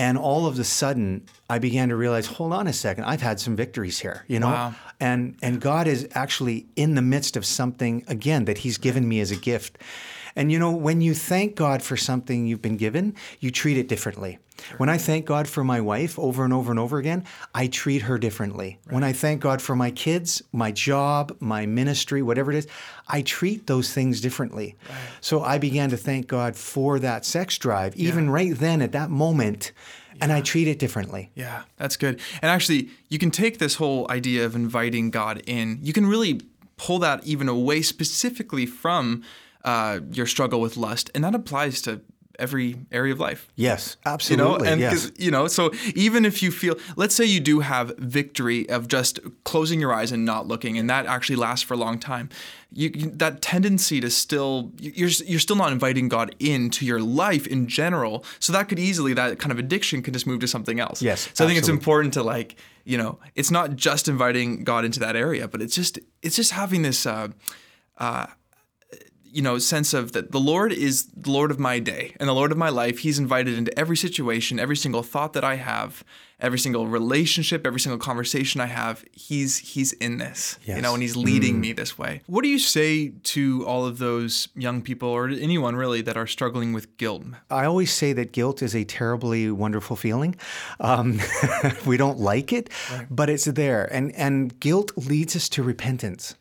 And 0.00 0.16
all 0.16 0.46
of 0.46 0.58
a 0.58 0.64
sudden, 0.64 1.26
I 1.50 1.58
began 1.58 1.90
to 1.90 1.96
realize, 1.96 2.24
hold 2.24 2.54
on 2.54 2.66
a 2.66 2.72
second, 2.72 3.04
I've 3.04 3.20
had 3.20 3.38
some 3.38 3.54
victories 3.54 3.98
here, 3.98 4.24
you 4.28 4.40
know? 4.40 4.46
Wow. 4.46 4.74
And 4.98 5.36
and 5.42 5.60
God 5.60 5.86
is 5.86 6.08
actually 6.12 6.66
in 6.74 6.94
the 6.94 7.02
midst 7.02 7.36
of 7.36 7.44
something 7.44 8.02
again 8.08 8.46
that 8.46 8.58
He's 8.58 8.78
given 8.78 9.06
me 9.06 9.20
as 9.20 9.30
a 9.30 9.36
gift. 9.36 9.76
And 10.36 10.50
you 10.50 10.58
know, 10.58 10.70
when 10.70 11.00
you 11.00 11.14
thank 11.14 11.56
God 11.56 11.82
for 11.82 11.96
something 11.96 12.46
you've 12.46 12.62
been 12.62 12.76
given, 12.76 13.14
you 13.40 13.50
treat 13.50 13.76
it 13.76 13.88
differently. 13.88 14.38
When 14.76 14.88
I 14.88 14.98
thank 14.98 15.26
God 15.26 15.48
for 15.48 15.64
my 15.64 15.80
wife 15.80 16.18
over 16.18 16.44
and 16.44 16.52
over 16.52 16.70
and 16.70 16.78
over 16.78 16.98
again, 16.98 17.24
I 17.54 17.66
treat 17.66 18.02
her 18.02 18.18
differently. 18.18 18.78
Right. 18.86 18.94
When 18.94 19.04
I 19.04 19.12
thank 19.12 19.40
God 19.40 19.62
for 19.62 19.74
my 19.74 19.90
kids, 19.90 20.42
my 20.52 20.72
job, 20.72 21.36
my 21.40 21.66
ministry, 21.66 22.22
whatever 22.22 22.52
it 22.52 22.58
is, 22.58 22.66
I 23.08 23.22
treat 23.22 23.66
those 23.66 23.92
things 23.92 24.20
differently. 24.20 24.76
Right. 24.88 24.98
So 25.20 25.42
I 25.42 25.58
began 25.58 25.90
to 25.90 25.96
thank 25.96 26.26
God 26.26 26.56
for 26.56 26.98
that 26.98 27.24
sex 27.24 27.58
drive, 27.58 27.96
even 27.96 28.26
yeah. 28.26 28.32
right 28.32 28.56
then 28.56 28.82
at 28.82 28.92
that 28.92 29.10
moment. 29.10 29.72
Yeah. 30.14 30.24
And 30.24 30.32
I 30.32 30.40
treat 30.40 30.68
it 30.68 30.78
differently. 30.78 31.30
Yeah, 31.34 31.62
that's 31.76 31.96
good. 31.96 32.20
And 32.42 32.50
actually, 32.50 32.90
you 33.08 33.18
can 33.18 33.30
take 33.30 33.58
this 33.58 33.76
whole 33.76 34.10
idea 34.10 34.44
of 34.44 34.54
inviting 34.54 35.10
God 35.10 35.42
in, 35.46 35.78
you 35.82 35.92
can 35.92 36.06
really 36.06 36.42
pull 36.76 36.98
that 36.98 37.24
even 37.24 37.48
away 37.48 37.82
specifically 37.82 38.66
from 38.66 39.22
uh, 39.64 40.00
your 40.12 40.26
struggle 40.26 40.60
with 40.60 40.76
lust, 40.76 41.10
and 41.14 41.24
that 41.24 41.34
applies 41.34 41.82
to 41.82 42.00
every 42.40 42.76
area 42.90 43.12
of 43.12 43.20
life. 43.20 43.48
Yes, 43.54 43.96
absolutely. 44.04 44.44
You 44.44 44.58
know, 44.58 44.72
and 44.72 44.80
yes. 44.80 45.12
you 45.16 45.30
know, 45.30 45.46
so 45.46 45.70
even 45.94 46.24
if 46.24 46.42
you 46.42 46.50
feel, 46.50 46.76
let's 46.96 47.14
say 47.14 47.24
you 47.24 47.38
do 47.38 47.60
have 47.60 47.96
victory 47.98 48.68
of 48.68 48.88
just 48.88 49.20
closing 49.44 49.80
your 49.80 49.92
eyes 49.92 50.10
and 50.10 50.24
not 50.24 50.48
looking, 50.48 50.78
and 50.78 50.88
that 50.90 51.06
actually 51.06 51.36
lasts 51.36 51.62
for 51.62 51.74
a 51.74 51.76
long 51.76 51.98
time. 51.98 52.30
You, 52.72 52.90
that 52.90 53.42
tendency 53.42 54.00
to 54.00 54.10
still 54.10 54.72
you're 54.78 55.10
you're 55.24 55.40
still 55.40 55.56
not 55.56 55.72
inviting 55.72 56.08
God 56.08 56.34
into 56.38 56.86
your 56.86 57.00
life 57.00 57.46
in 57.46 57.66
general. 57.66 58.24
So 58.38 58.52
that 58.52 58.68
could 58.68 58.78
easily 58.78 59.12
that 59.14 59.38
kind 59.38 59.52
of 59.52 59.58
addiction 59.58 60.02
could 60.02 60.14
just 60.14 60.26
move 60.26 60.40
to 60.40 60.48
something 60.48 60.80
else. 60.80 61.02
Yes. 61.02 61.20
So 61.20 61.30
absolutely. 61.30 61.44
I 61.44 61.48
think 61.48 61.58
it's 61.58 61.68
important 61.68 62.14
to 62.14 62.22
like 62.22 62.56
you 62.84 62.96
know 62.96 63.18
it's 63.34 63.50
not 63.50 63.76
just 63.76 64.08
inviting 64.08 64.64
God 64.64 64.84
into 64.84 65.00
that 65.00 65.16
area, 65.16 65.46
but 65.46 65.60
it's 65.60 65.74
just 65.74 65.98
it's 66.22 66.36
just 66.36 66.52
having 66.52 66.82
this. 66.82 67.06
Uh, 67.06 67.28
uh, 67.98 68.26
you 69.32 69.42
know, 69.42 69.58
sense 69.58 69.94
of 69.94 70.12
that 70.12 70.32
the 70.32 70.40
Lord 70.40 70.72
is 70.72 71.06
the 71.16 71.30
Lord 71.30 71.50
of 71.50 71.58
my 71.58 71.78
day 71.78 72.14
and 72.18 72.28
the 72.28 72.34
Lord 72.34 72.52
of 72.52 72.58
my 72.58 72.68
life. 72.68 73.00
He's 73.00 73.18
invited 73.18 73.56
into 73.56 73.76
every 73.78 73.96
situation, 73.96 74.58
every 74.58 74.76
single 74.76 75.02
thought 75.02 75.32
that 75.34 75.44
I 75.44 75.56
have, 75.56 76.04
every 76.40 76.58
single 76.58 76.86
relationship, 76.86 77.66
every 77.66 77.80
single 77.80 77.98
conversation 77.98 78.60
I 78.60 78.66
have. 78.66 79.04
He's 79.12 79.58
he's 79.58 79.92
in 79.94 80.18
this, 80.18 80.58
yes. 80.64 80.76
you 80.76 80.82
know, 80.82 80.94
and 80.94 81.02
he's 81.02 81.16
leading 81.16 81.56
mm. 81.56 81.60
me 81.60 81.72
this 81.72 81.98
way. 81.98 82.22
What 82.26 82.42
do 82.42 82.48
you 82.48 82.58
say 82.58 83.12
to 83.34 83.66
all 83.66 83.84
of 83.84 83.98
those 83.98 84.48
young 84.54 84.82
people 84.82 85.08
or 85.08 85.28
anyone 85.28 85.76
really 85.76 86.02
that 86.02 86.16
are 86.16 86.26
struggling 86.26 86.72
with 86.72 86.96
guilt? 86.96 87.22
I 87.50 87.64
always 87.64 87.92
say 87.92 88.12
that 88.14 88.32
guilt 88.32 88.62
is 88.62 88.74
a 88.74 88.84
terribly 88.84 89.50
wonderful 89.50 89.96
feeling. 89.96 90.36
Um, 90.80 91.20
we 91.86 91.96
don't 91.96 92.18
like 92.18 92.52
it, 92.52 92.70
right. 92.90 93.06
but 93.10 93.28
it's 93.28 93.44
there, 93.44 93.92
and 93.92 94.14
and 94.16 94.58
guilt 94.60 94.92
leads 94.96 95.36
us 95.36 95.48
to 95.50 95.62
repentance. 95.62 96.34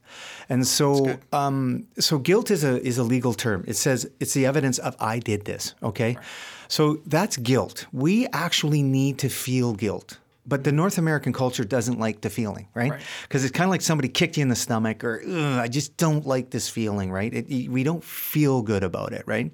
And 0.49 0.65
so, 0.65 1.19
um, 1.31 1.87
so 1.99 2.17
guilt 2.17 2.49
is 2.49 2.63
a 2.63 2.81
is 2.81 2.97
a 2.97 3.03
legal 3.03 3.33
term. 3.33 3.63
It 3.67 3.75
says 3.75 4.09
it's 4.19 4.33
the 4.33 4.45
evidence 4.45 4.79
of 4.79 4.95
I 4.99 5.19
did 5.19 5.45
this. 5.45 5.75
Okay, 5.83 6.15
right. 6.15 6.25
So 6.69 7.01
that's 7.05 7.35
guilt. 7.35 7.87
We 7.91 8.27
actually 8.27 8.83
need 8.83 9.17
to 9.19 9.29
feel 9.29 9.73
guilt. 9.73 10.19
But 10.45 10.63
the 10.63 10.71
North 10.71 10.97
American 10.97 11.31
culture 11.31 11.63
doesn't 11.63 11.99
like 11.99 12.21
the 12.21 12.29
feeling, 12.29 12.69
right? 12.73 12.91
Because 13.21 13.43
right. 13.43 13.49
it's 13.49 13.55
kind 13.55 13.67
of 13.67 13.69
like 13.69 13.81
somebody 13.81 14.07
kicked 14.07 14.35
you 14.35 14.41
in 14.41 14.47
the 14.47 14.55
stomach, 14.55 15.03
or 15.03 15.21
I 15.27 15.67
just 15.67 15.95
don't 15.97 16.25
like 16.25 16.49
this 16.49 16.67
feeling, 16.67 17.11
right? 17.11 17.31
It, 17.31 17.69
we 17.69 17.83
don't 17.83 18.03
feel 18.03 18.63
good 18.63 18.83
about 18.83 19.13
it, 19.13 19.23
right? 19.27 19.51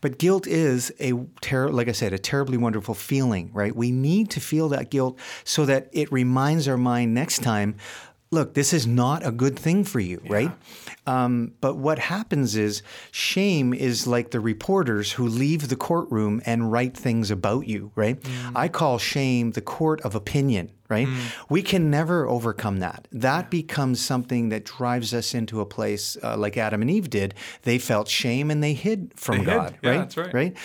But 0.00 0.18
guilt 0.18 0.46
is 0.46 0.90
a 1.00 1.12
ter- 1.42 1.68
like 1.68 1.88
I 1.88 1.92
said, 1.92 2.14
a 2.14 2.18
terribly 2.18 2.56
wonderful 2.56 2.94
feeling, 2.94 3.50
right? 3.52 3.76
We 3.76 3.90
need 3.90 4.30
to 4.30 4.40
feel 4.40 4.70
that 4.70 4.90
guilt 4.90 5.18
so 5.44 5.66
that 5.66 5.88
it 5.92 6.10
reminds 6.10 6.66
our 6.66 6.78
mind 6.78 7.12
next 7.12 7.42
time 7.42 7.76
look, 8.32 8.54
this 8.54 8.72
is 8.72 8.86
not 8.86 9.24
a 9.24 9.30
good 9.30 9.56
thing 9.56 9.84
for 9.84 10.00
you, 10.00 10.20
yeah. 10.24 10.32
right? 10.32 10.52
Um, 11.06 11.52
but 11.60 11.76
what 11.76 11.98
happens 11.98 12.56
is 12.56 12.82
shame 13.12 13.72
is 13.74 14.06
like 14.06 14.30
the 14.30 14.40
reporters 14.40 15.12
who 15.12 15.28
leave 15.28 15.68
the 15.68 15.76
courtroom 15.76 16.42
and 16.46 16.72
write 16.72 16.96
things 16.96 17.30
about 17.30 17.68
you, 17.68 17.92
right? 17.94 18.20
Mm. 18.20 18.52
I 18.56 18.68
call 18.68 18.98
shame 18.98 19.52
the 19.52 19.60
court 19.60 20.00
of 20.00 20.14
opinion, 20.14 20.70
right? 20.92 21.06
Mm. 21.06 21.32
We 21.48 21.62
can 21.62 21.90
never 21.90 22.28
overcome 22.28 22.80
that. 22.80 23.08
That 23.10 23.44
yeah. 23.44 23.48
becomes 23.48 23.98
something 23.98 24.50
that 24.50 24.64
drives 24.66 25.14
us 25.14 25.32
into 25.32 25.62
a 25.62 25.66
place 25.66 26.18
uh, 26.22 26.36
like 26.36 26.58
Adam 26.58 26.82
and 26.82 26.90
Eve 26.90 27.08
did. 27.08 27.34
They 27.62 27.78
felt 27.78 28.08
shame 28.08 28.50
and 28.50 28.62
they 28.62 28.74
hid 28.74 29.12
from 29.16 29.38
they 29.38 29.44
God, 29.46 29.70
hid. 29.70 29.78
Yeah, 29.82 29.90
right? 29.90 29.98
That's 29.98 30.16
right. 30.18 30.34
Right? 30.34 30.56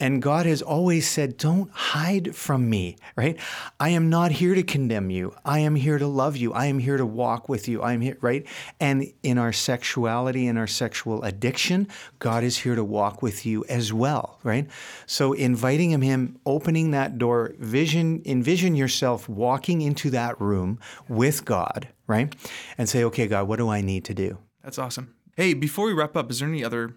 And 0.00 0.20
God 0.20 0.44
has 0.46 0.60
always 0.60 1.08
said, 1.08 1.36
"Don't 1.36 1.70
hide 1.70 2.34
from 2.34 2.68
me," 2.68 2.96
right? 3.14 3.38
I 3.78 3.90
am 3.90 4.10
not 4.10 4.32
here 4.32 4.56
to 4.56 4.64
condemn 4.64 5.10
you. 5.10 5.34
I 5.44 5.60
am 5.60 5.76
here 5.76 5.98
to 5.98 6.06
love 6.06 6.36
you. 6.36 6.52
I 6.52 6.66
am 6.66 6.80
here 6.80 6.96
to 6.96 7.06
walk 7.06 7.48
with 7.48 7.68
you. 7.68 7.80
I 7.80 7.92
am 7.92 8.00
here, 8.00 8.18
right? 8.20 8.44
And 8.80 9.06
in 9.22 9.38
our 9.38 9.52
sexuality 9.52 10.48
and 10.48 10.58
our 10.58 10.66
sexual 10.66 11.22
addiction, 11.22 11.86
God 12.18 12.42
is 12.42 12.58
here 12.58 12.74
to 12.74 12.84
walk 12.84 13.22
with 13.22 13.46
you 13.46 13.64
as 13.68 13.92
well, 13.92 14.40
right? 14.42 14.68
So 15.06 15.32
inviting 15.32 15.92
him, 15.92 16.02
him 16.02 16.38
opening 16.44 16.90
that 16.90 17.18
door, 17.18 17.54
vision, 17.58 18.22
envision 18.24 18.74
yourself 18.74 19.28
walking 19.28 19.75
walking 19.76 19.86
into 19.86 20.10
that 20.10 20.40
room 20.40 20.78
with 21.08 21.44
God, 21.44 21.88
right? 22.06 22.34
And 22.78 22.88
say, 22.88 23.04
okay, 23.04 23.26
God, 23.26 23.48
what 23.48 23.56
do 23.58 23.68
I 23.68 23.80
need 23.80 24.04
to 24.06 24.14
do? 24.14 24.38
That's 24.62 24.78
awesome. 24.78 25.14
Hey, 25.36 25.54
before 25.54 25.86
we 25.86 25.92
wrap 25.92 26.16
up, 26.16 26.30
is 26.30 26.40
there 26.40 26.48
any 26.48 26.64
other 26.64 26.94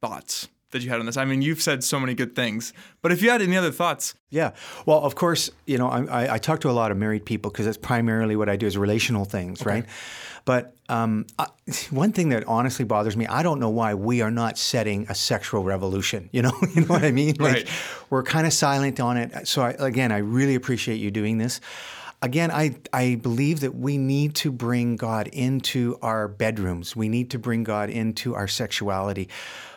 thoughts 0.00 0.48
that 0.70 0.82
you 0.82 0.90
had 0.90 1.00
on 1.00 1.06
this? 1.06 1.16
I 1.16 1.24
mean, 1.24 1.42
you've 1.42 1.60
said 1.60 1.82
so 1.82 1.98
many 1.98 2.14
good 2.14 2.36
things, 2.36 2.72
but 3.02 3.12
if 3.12 3.20
you 3.22 3.30
had 3.30 3.42
any 3.42 3.56
other 3.56 3.72
thoughts. 3.72 4.14
Yeah. 4.30 4.52
Well, 4.86 5.00
of 5.00 5.14
course, 5.16 5.50
you 5.66 5.76
know, 5.76 5.88
I, 5.88 6.34
I 6.34 6.38
talk 6.38 6.60
to 6.60 6.70
a 6.70 6.72
lot 6.72 6.90
of 6.90 6.96
married 6.96 7.24
people 7.24 7.50
because 7.50 7.66
that's 7.66 7.78
primarily 7.78 8.36
what 8.36 8.48
I 8.48 8.56
do 8.56 8.66
is 8.66 8.78
relational 8.78 9.24
things, 9.24 9.60
okay. 9.60 9.70
right? 9.70 9.86
But 10.44 10.74
um, 10.88 11.26
I, 11.38 11.46
one 11.90 12.12
thing 12.12 12.30
that 12.30 12.44
honestly 12.46 12.84
bothers 12.84 13.16
me, 13.16 13.26
I 13.26 13.42
don't 13.42 13.60
know 13.60 13.68
why 13.68 13.94
we 13.94 14.22
are 14.22 14.30
not 14.30 14.56
setting 14.56 15.06
a 15.08 15.14
sexual 15.14 15.62
revolution. 15.62 16.30
You 16.32 16.42
know, 16.42 16.52
you 16.74 16.82
know 16.82 16.86
what 16.88 17.04
I 17.04 17.10
mean? 17.10 17.36
Like, 17.38 17.54
right. 17.54 17.68
We're 18.08 18.22
kind 18.22 18.46
of 18.46 18.52
silent 18.52 19.00
on 19.00 19.16
it. 19.16 19.46
So 19.46 19.62
I, 19.62 19.70
again, 19.78 20.12
I 20.12 20.18
really 20.18 20.54
appreciate 20.54 20.96
you 20.96 21.10
doing 21.10 21.38
this 21.38 21.60
again, 22.22 22.50
I, 22.50 22.76
I 22.92 23.14
believe 23.16 23.60
that 23.60 23.74
we 23.74 23.96
need 23.96 24.34
to 24.36 24.52
bring 24.52 24.96
God 24.96 25.28
into 25.28 25.98
our 26.02 26.28
bedrooms. 26.28 26.94
We 26.94 27.08
need 27.08 27.30
to 27.30 27.38
bring 27.38 27.64
God 27.64 27.90
into 27.90 28.34
our 28.34 28.48
sexuality. 28.48 29.28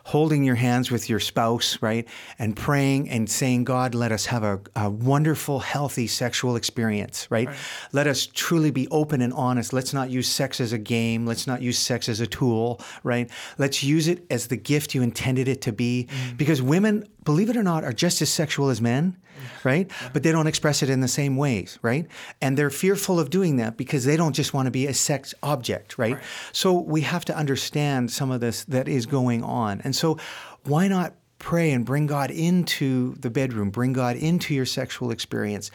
Holding 0.06 0.44
your 0.44 0.56
hands 0.56 0.92
with 0.92 1.10
your 1.10 1.22
spouse, 1.22 1.82
right? 1.82 2.06
And 2.38 2.58
praying 2.58 3.10
and 3.10 3.30
saying, 3.30 3.64
God, 3.64 3.96
let 3.96 4.12
us 4.12 4.26
have 4.26 4.44
a, 4.44 4.60
a 4.76 4.90
wonderful, 4.90 5.60
healthy 5.60 6.08
sexual 6.08 6.58
experience, 6.58 7.28
right? 7.32 7.48
right? 7.48 7.56
Let 7.94 8.08
us 8.08 8.26
truly 8.26 8.72
be 8.72 8.90
open 8.90 9.22
and 9.22 9.32
honest. 9.32 9.72
Let's 9.72 9.94
not 9.94 10.10
use 10.10 10.28
sex 10.28 10.60
as 10.60 10.74
a 10.74 10.78
game. 10.78 11.26
Let's 11.26 11.48
not 11.48 11.62
use 11.62 11.80
sex 11.80 12.10
as 12.10 12.20
a 12.20 12.28
tool, 12.28 12.82
right? 13.04 13.32
Let's 13.58 13.82
use 13.82 14.10
it 14.10 14.26
as 14.30 14.48
the 14.48 14.58
gift 14.58 14.94
you 14.94 15.04
intended 15.04 15.48
it 15.48 15.62
to 15.62 15.72
be. 15.72 16.10
Mm. 16.10 16.38
Because 16.38 16.62
women, 16.62 17.08
believe 17.24 17.50
it 17.50 17.56
or 17.56 17.64
not, 17.64 17.86
are 17.86 17.94
just 17.94 18.22
as 18.22 18.30
sexual 18.30 18.70
as 18.70 18.82
men 18.82 19.16
right? 19.64 19.90
But 20.14 20.24
they 20.24 20.32
don't 20.32 20.48
express 20.48 20.84
it 20.84 20.90
in 20.90 21.02
the 21.02 21.08
same 21.08 21.38
ways, 21.38 21.80
right? 21.82 22.08
And 22.42 22.58
they're 22.58 22.70
fearful 22.70 23.20
of 23.20 23.30
doing 23.30 23.58
that 23.58 23.78
because 23.78 24.06
they 24.06 24.18
don't 24.18 24.34
just 24.34 24.54
want 24.54 24.68
to 24.68 24.72
be 24.72 24.88
a 24.88 24.94
sex 24.94 25.34
object, 25.44 25.98
right? 25.98 26.16
right? 26.16 26.24
So 26.52 26.74
we 26.74 27.02
have 27.02 27.26
to 27.26 27.36
understand 27.36 28.12
some 28.12 28.32
of 28.32 28.42
this 28.42 28.64
that 28.66 28.88
is 28.88 29.06
going 29.06 29.44
on. 29.44 29.82
And 29.84 29.96
so 29.96 30.18
why 30.64 30.88
not 30.88 31.14
pray 31.40 31.72
and 31.72 31.86
bring 31.86 32.08
God 32.08 32.32
into 32.32 33.16
the 33.16 33.30
bedroom, 33.30 33.70
bring 33.70 33.94
God 33.94 34.16
into 34.16 34.54
your 34.54 34.66
sexual 34.66 35.12
experience? 35.12 35.72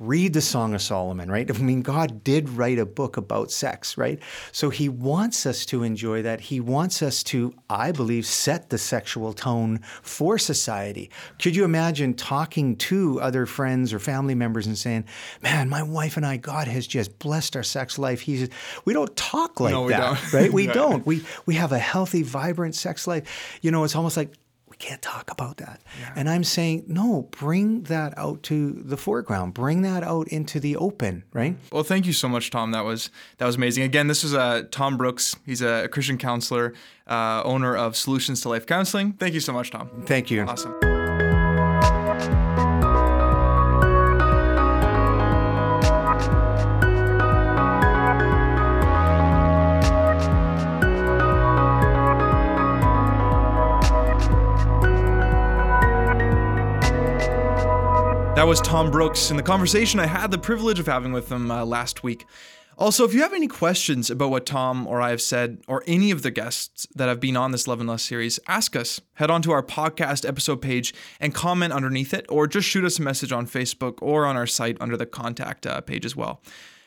Read 0.00 0.32
the 0.32 0.40
Song 0.40 0.74
of 0.74 0.80
Solomon, 0.80 1.30
right? 1.30 1.48
I 1.48 1.58
mean, 1.58 1.82
God 1.82 2.24
did 2.24 2.48
write 2.48 2.78
a 2.78 2.86
book 2.86 3.18
about 3.18 3.50
sex, 3.50 3.98
right? 3.98 4.18
So 4.50 4.70
he 4.70 4.88
wants 4.88 5.44
us 5.44 5.66
to 5.66 5.82
enjoy 5.82 6.22
that. 6.22 6.40
He 6.40 6.58
wants 6.58 7.02
us 7.02 7.22
to, 7.24 7.54
I 7.68 7.92
believe, 7.92 8.24
set 8.24 8.70
the 8.70 8.78
sexual 8.78 9.34
tone 9.34 9.80
for 10.00 10.38
society. 10.38 11.10
Could 11.38 11.54
you 11.54 11.64
imagine 11.64 12.14
talking 12.14 12.76
to 12.76 13.20
other 13.20 13.44
friends 13.44 13.92
or 13.92 13.98
family 13.98 14.34
members 14.34 14.66
and 14.66 14.76
saying, 14.76 15.04
man, 15.42 15.68
my 15.68 15.82
wife 15.82 16.16
and 16.16 16.24
I, 16.24 16.38
God 16.38 16.66
has 16.66 16.86
just 16.86 17.18
blessed 17.18 17.54
our 17.54 17.62
sex 17.62 17.98
life. 17.98 18.22
He's, 18.22 18.48
we 18.86 18.94
don't 18.94 19.14
talk 19.16 19.60
like 19.60 19.72
no, 19.72 19.90
that, 19.90 20.32
right? 20.32 20.50
We 20.50 20.66
don't. 20.66 21.04
We, 21.04 21.22
we 21.44 21.56
have 21.56 21.72
a 21.72 21.78
healthy, 21.78 22.22
vibrant 22.22 22.74
sex 22.74 23.06
life. 23.06 23.58
You 23.60 23.70
know, 23.70 23.84
it's 23.84 23.94
almost 23.94 24.16
like 24.16 24.32
can't 24.80 25.02
talk 25.02 25.30
about 25.30 25.58
that. 25.58 25.80
Yeah. 26.00 26.12
And 26.16 26.28
I'm 26.28 26.42
saying, 26.42 26.84
no, 26.88 27.28
bring 27.30 27.82
that 27.84 28.14
out 28.16 28.42
to 28.44 28.72
the 28.72 28.96
foreground. 28.96 29.54
Bring 29.54 29.82
that 29.82 30.02
out 30.02 30.26
into 30.28 30.58
the 30.58 30.76
open, 30.76 31.22
right? 31.32 31.56
Well, 31.70 31.84
thank 31.84 32.06
you 32.06 32.12
so 32.12 32.28
much, 32.28 32.50
Tom. 32.50 32.72
That 32.72 32.84
was 32.84 33.10
that 33.38 33.46
was 33.46 33.56
amazing. 33.56 33.84
Again, 33.84 34.08
this 34.08 34.24
is 34.24 34.34
uh, 34.34 34.64
Tom 34.70 34.96
Brooks. 34.96 35.36
He's 35.46 35.62
a 35.62 35.88
Christian 35.88 36.18
counselor, 36.18 36.74
uh, 37.06 37.42
owner 37.44 37.76
of 37.76 37.96
Solutions 37.96 38.40
to 38.42 38.48
Life 38.48 38.66
Counseling. 38.66 39.12
Thank 39.12 39.34
you 39.34 39.40
so 39.40 39.52
much, 39.52 39.70
Tom. 39.70 39.90
Thank 40.06 40.30
you. 40.30 40.42
Awesome. 40.42 40.89
That 58.40 58.46
was 58.46 58.62
Tom 58.62 58.90
Brooks 58.90 59.30
in 59.30 59.36
the 59.36 59.42
conversation 59.42 60.00
I 60.00 60.06
had 60.06 60.30
the 60.30 60.38
privilege 60.38 60.78
of 60.78 60.86
having 60.86 61.12
with 61.12 61.30
him 61.30 61.50
uh, 61.50 61.62
last 61.62 62.02
week. 62.02 62.24
Also, 62.78 63.04
if 63.04 63.12
you 63.12 63.20
have 63.20 63.34
any 63.34 63.46
questions 63.46 64.08
about 64.08 64.30
what 64.30 64.46
Tom 64.46 64.86
or 64.86 65.02
I 65.02 65.10
have 65.10 65.20
said, 65.20 65.60
or 65.68 65.84
any 65.86 66.10
of 66.10 66.22
the 66.22 66.30
guests 66.30 66.86
that 66.94 67.06
have 67.06 67.20
been 67.20 67.36
on 67.36 67.52
this 67.52 67.68
Love 67.68 67.80
and 67.80 67.88
Lust 67.90 68.06
series, 68.06 68.40
ask 68.48 68.74
us. 68.76 68.98
Head 69.12 69.30
on 69.30 69.42
to 69.42 69.50
our 69.52 69.62
podcast 69.62 70.26
episode 70.26 70.62
page 70.62 70.94
and 71.20 71.34
comment 71.34 71.74
underneath 71.74 72.14
it, 72.14 72.24
or 72.30 72.46
just 72.46 72.66
shoot 72.66 72.82
us 72.82 72.98
a 72.98 73.02
message 73.02 73.30
on 73.30 73.46
Facebook 73.46 73.98
or 74.00 74.24
on 74.24 74.38
our 74.38 74.46
site 74.46 74.78
under 74.80 74.96
the 74.96 75.04
contact 75.04 75.66
uh, 75.66 75.82
page 75.82 76.06
as 76.06 76.16
well. 76.16 76.40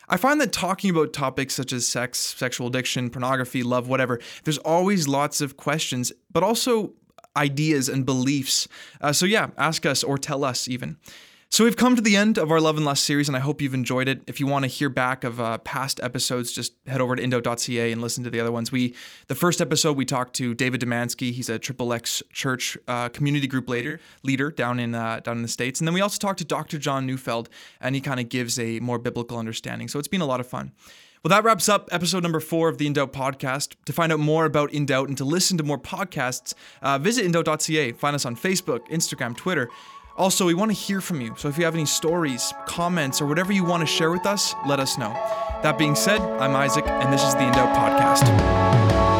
I 0.09 0.17
find 0.17 0.41
that 0.41 0.53
talking 0.53 0.89
about 0.89 1.13
topics 1.13 1.53
such 1.53 1.71
as 1.71 1.87
sex, 1.87 2.17
sexual 2.17 2.65
addiction, 2.65 3.11
pornography, 3.11 3.61
love, 3.61 3.87
whatever, 3.87 4.19
there's 4.43 4.57
always 4.57 5.07
lots 5.07 5.39
of 5.39 5.55
questions, 5.55 6.11
but 6.31 6.41
also 6.41 6.93
ideas 7.37 7.89
and 7.89 8.07
beliefs. 8.07 8.67
Uh, 8.99 9.13
so, 9.13 9.27
yeah, 9.27 9.51
ask 9.55 9.85
us 9.85 10.03
or 10.03 10.17
tell 10.17 10.43
us 10.43 10.67
even. 10.67 10.97
So 11.53 11.65
we've 11.65 11.77
come 11.77 11.95
to 11.95 12.01
the 12.01 12.15
end 12.15 12.39
of 12.39 12.49
our 12.49 12.59
Love 12.59 12.77
and 12.77 12.85
Lust 12.85 13.03
series, 13.03 13.27
and 13.27 13.37
I 13.37 13.39
hope 13.39 13.61
you've 13.61 13.75
enjoyed 13.75 14.07
it. 14.07 14.23
If 14.25 14.39
you 14.39 14.47
want 14.47 14.63
to 14.63 14.67
hear 14.67 14.89
back 14.89 15.23
of 15.23 15.39
uh, 15.39 15.59
past 15.59 15.99
episodes, 16.01 16.51
just 16.51 16.73
head 16.87 16.99
over 16.99 17.15
to 17.15 17.21
indoubt.ca 17.21 17.91
and 17.91 18.01
listen 18.01 18.23
to 18.23 18.31
the 18.31 18.39
other 18.39 18.51
ones. 18.51 18.71
We, 18.71 18.95
the 19.27 19.35
first 19.35 19.61
episode, 19.61 19.95
we 19.95 20.03
talked 20.03 20.33
to 20.37 20.55
David 20.55 20.81
Demansky. 20.81 21.31
He's 21.31 21.49
a 21.49 21.59
Triple 21.59 21.93
X 21.93 22.23
Church 22.31 22.75
uh, 22.87 23.09
community 23.09 23.45
group 23.45 23.69
leader, 23.69 23.99
leader 24.23 24.49
down 24.49 24.79
in 24.79 24.95
uh, 24.95 25.19
down 25.19 25.37
in 25.37 25.43
the 25.43 25.47
states. 25.47 25.79
And 25.79 25.87
then 25.87 25.93
we 25.93 26.01
also 26.01 26.17
talked 26.17 26.39
to 26.39 26.45
Dr. 26.45 26.79
John 26.79 27.05
Neufeld, 27.05 27.49
and 27.79 27.93
he 27.93 28.01
kind 28.01 28.19
of 28.19 28.29
gives 28.29 28.57
a 28.57 28.79
more 28.79 28.97
biblical 28.97 29.37
understanding. 29.37 29.87
So 29.89 29.99
it's 29.99 30.07
been 30.07 30.21
a 30.21 30.25
lot 30.25 30.39
of 30.39 30.47
fun. 30.47 30.71
Well, 31.23 31.29
that 31.29 31.43
wraps 31.43 31.69
up 31.69 31.87
episode 31.91 32.23
number 32.23 32.39
four 32.39 32.67
of 32.67 32.79
the 32.79 32.87
In 32.87 32.93
Doubt 32.93 33.13
podcast. 33.13 33.75
To 33.85 33.93
find 33.93 34.11
out 34.11 34.19
more 34.19 34.45
about 34.45 34.73
In 34.73 34.87
Doubt 34.87 35.07
and 35.07 35.17
to 35.19 35.23
listen 35.23 35.59
to 35.59 35.63
more 35.63 35.77
podcasts, 35.77 36.55
uh, 36.81 36.97
visit 36.97 37.31
indoubt.ca. 37.31 37.91
Find 37.91 38.15
us 38.15 38.25
on 38.25 38.35
Facebook, 38.35 38.87
Instagram, 38.89 39.37
Twitter. 39.37 39.69
Also, 40.15 40.45
we 40.45 40.53
want 40.53 40.69
to 40.69 40.77
hear 40.77 41.01
from 41.01 41.21
you, 41.21 41.33
so 41.35 41.47
if 41.47 41.57
you 41.57 41.65
have 41.65 41.73
any 41.73 41.87
stories, 41.87 42.53
comments, 42.67 43.19
or 43.19 43.25
whatever 43.25 43.51
you 43.51 43.63
want 43.63 43.81
to 43.81 43.87
share 43.87 44.11
with 44.11 44.27
us, 44.27 44.53
let 44.67 44.79
us 44.79 44.95
know. 44.95 45.11
That 45.63 45.77
being 45.79 45.95
said, 45.95 46.21
I'm 46.21 46.55
Isaac, 46.55 46.85
and 46.85 47.11
this 47.11 47.23
is 47.23 47.33
the 47.33 47.49
Doubt 47.51 47.75
Podcast. 47.75 49.12